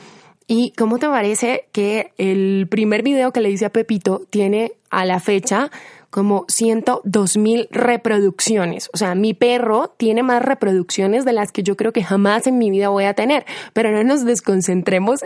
¿Y 0.47 0.73
cómo 0.73 0.99
te 0.99 1.09
parece 1.09 1.67
que 1.73 2.13
el 2.17 2.67
primer 2.71 3.03
video 3.03 3.33
que 3.33 3.41
le 3.41 3.51
hice 3.51 3.67
a 3.67 3.71
Pepito 3.71 4.23
tiene 4.31 4.73
a 4.91 5.05
la 5.05 5.21
fecha 5.21 5.71
como 6.13 6.45
102 6.47 7.37
mil 7.39 7.69
reproducciones. 7.71 8.91
O 8.93 8.99
sea, 8.99 9.15
mi 9.15 9.33
perro 9.33 9.95
tiene 9.97 10.23
más 10.23 10.43
reproducciones 10.43 11.25
de 11.25 11.33
las 11.33 11.51
que 11.51 11.63
yo 11.63 11.77
creo 11.77 11.93
que 11.93 12.05
jamás 12.05 12.47
en 12.47 12.59
mi 12.59 12.71
vida 12.71 12.91
voy 12.91 13.05
a 13.05 13.15
tener. 13.15 13.47
Pero 13.73 13.91
no 13.91 14.05
nos 14.05 14.25
desconcentremos. 14.25 15.21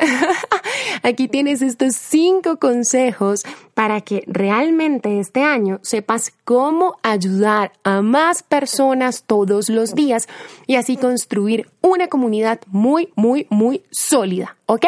Aquí 1.03 1.29
tienes 1.29 1.61
estos 1.61 1.97
cinco 1.97 2.59
consejos 2.59 3.43
para 3.75 4.01
que 4.01 4.23
realmente 4.27 5.19
este 5.19 5.43
año 5.43 5.81
sepas 5.83 6.33
cómo 6.45 6.97
ayudar 7.03 7.73
a 7.83 8.01
más 8.01 8.43
personas 8.45 9.25
todos 9.27 9.69
los 9.69 9.95
días 9.95 10.29
y 10.67 10.77
así 10.77 10.97
construir 10.97 11.69
una 11.83 12.07
comunidad 12.07 12.61
muy, 12.69 13.13
muy, 13.17 13.47
muy 13.51 13.83
sólida. 13.91 14.57
¿Ok? 14.69 14.85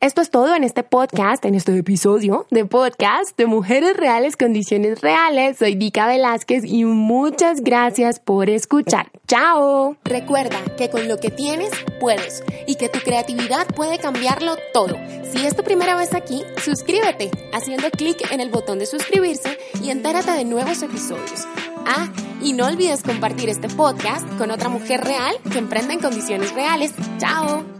Esto 0.00 0.22
es 0.22 0.30
todo 0.30 0.56
en 0.56 0.64
este 0.64 0.82
podcast, 0.82 1.44
en 1.44 1.54
este 1.54 1.76
episodio 1.78 2.46
de 2.50 2.64
podcast 2.64 3.36
de 3.36 3.46
Mujeres 3.46 3.96
Reales, 3.96 4.36
Condiciones 4.36 5.00
Reales. 5.00 5.23
Soy 5.58 5.74
Vika 5.74 6.06
Velázquez 6.06 6.64
y 6.66 6.84
muchas 6.84 7.62
gracias 7.62 8.20
por 8.20 8.50
escuchar. 8.50 9.10
¡Chao! 9.26 9.96
Recuerda 10.04 10.58
que 10.76 10.90
con 10.90 11.08
lo 11.08 11.18
que 11.18 11.30
tienes 11.30 11.70
puedes 11.98 12.44
y 12.66 12.74
que 12.74 12.90
tu 12.90 12.98
creatividad 12.98 13.66
puede 13.68 13.98
cambiarlo 13.98 14.56
todo. 14.74 14.98
Si 15.32 15.46
es 15.46 15.56
tu 15.56 15.64
primera 15.64 15.96
vez 15.96 16.12
aquí, 16.12 16.42
suscríbete 16.62 17.30
haciendo 17.54 17.90
clic 17.90 18.30
en 18.30 18.40
el 18.40 18.50
botón 18.50 18.78
de 18.78 18.84
suscribirse 18.84 19.58
y 19.82 19.88
entérate 19.88 20.32
de 20.32 20.44
nuevos 20.44 20.82
episodios. 20.82 21.46
Ah, 21.86 22.12
y 22.42 22.52
no 22.52 22.66
olvides 22.66 23.02
compartir 23.02 23.48
este 23.48 23.68
podcast 23.68 24.28
con 24.36 24.50
otra 24.50 24.68
mujer 24.68 25.00
real 25.00 25.34
que 25.50 25.56
emprenda 25.56 25.94
en 25.94 26.00
condiciones 26.00 26.52
reales. 26.52 26.92
¡Chao! 27.16 27.73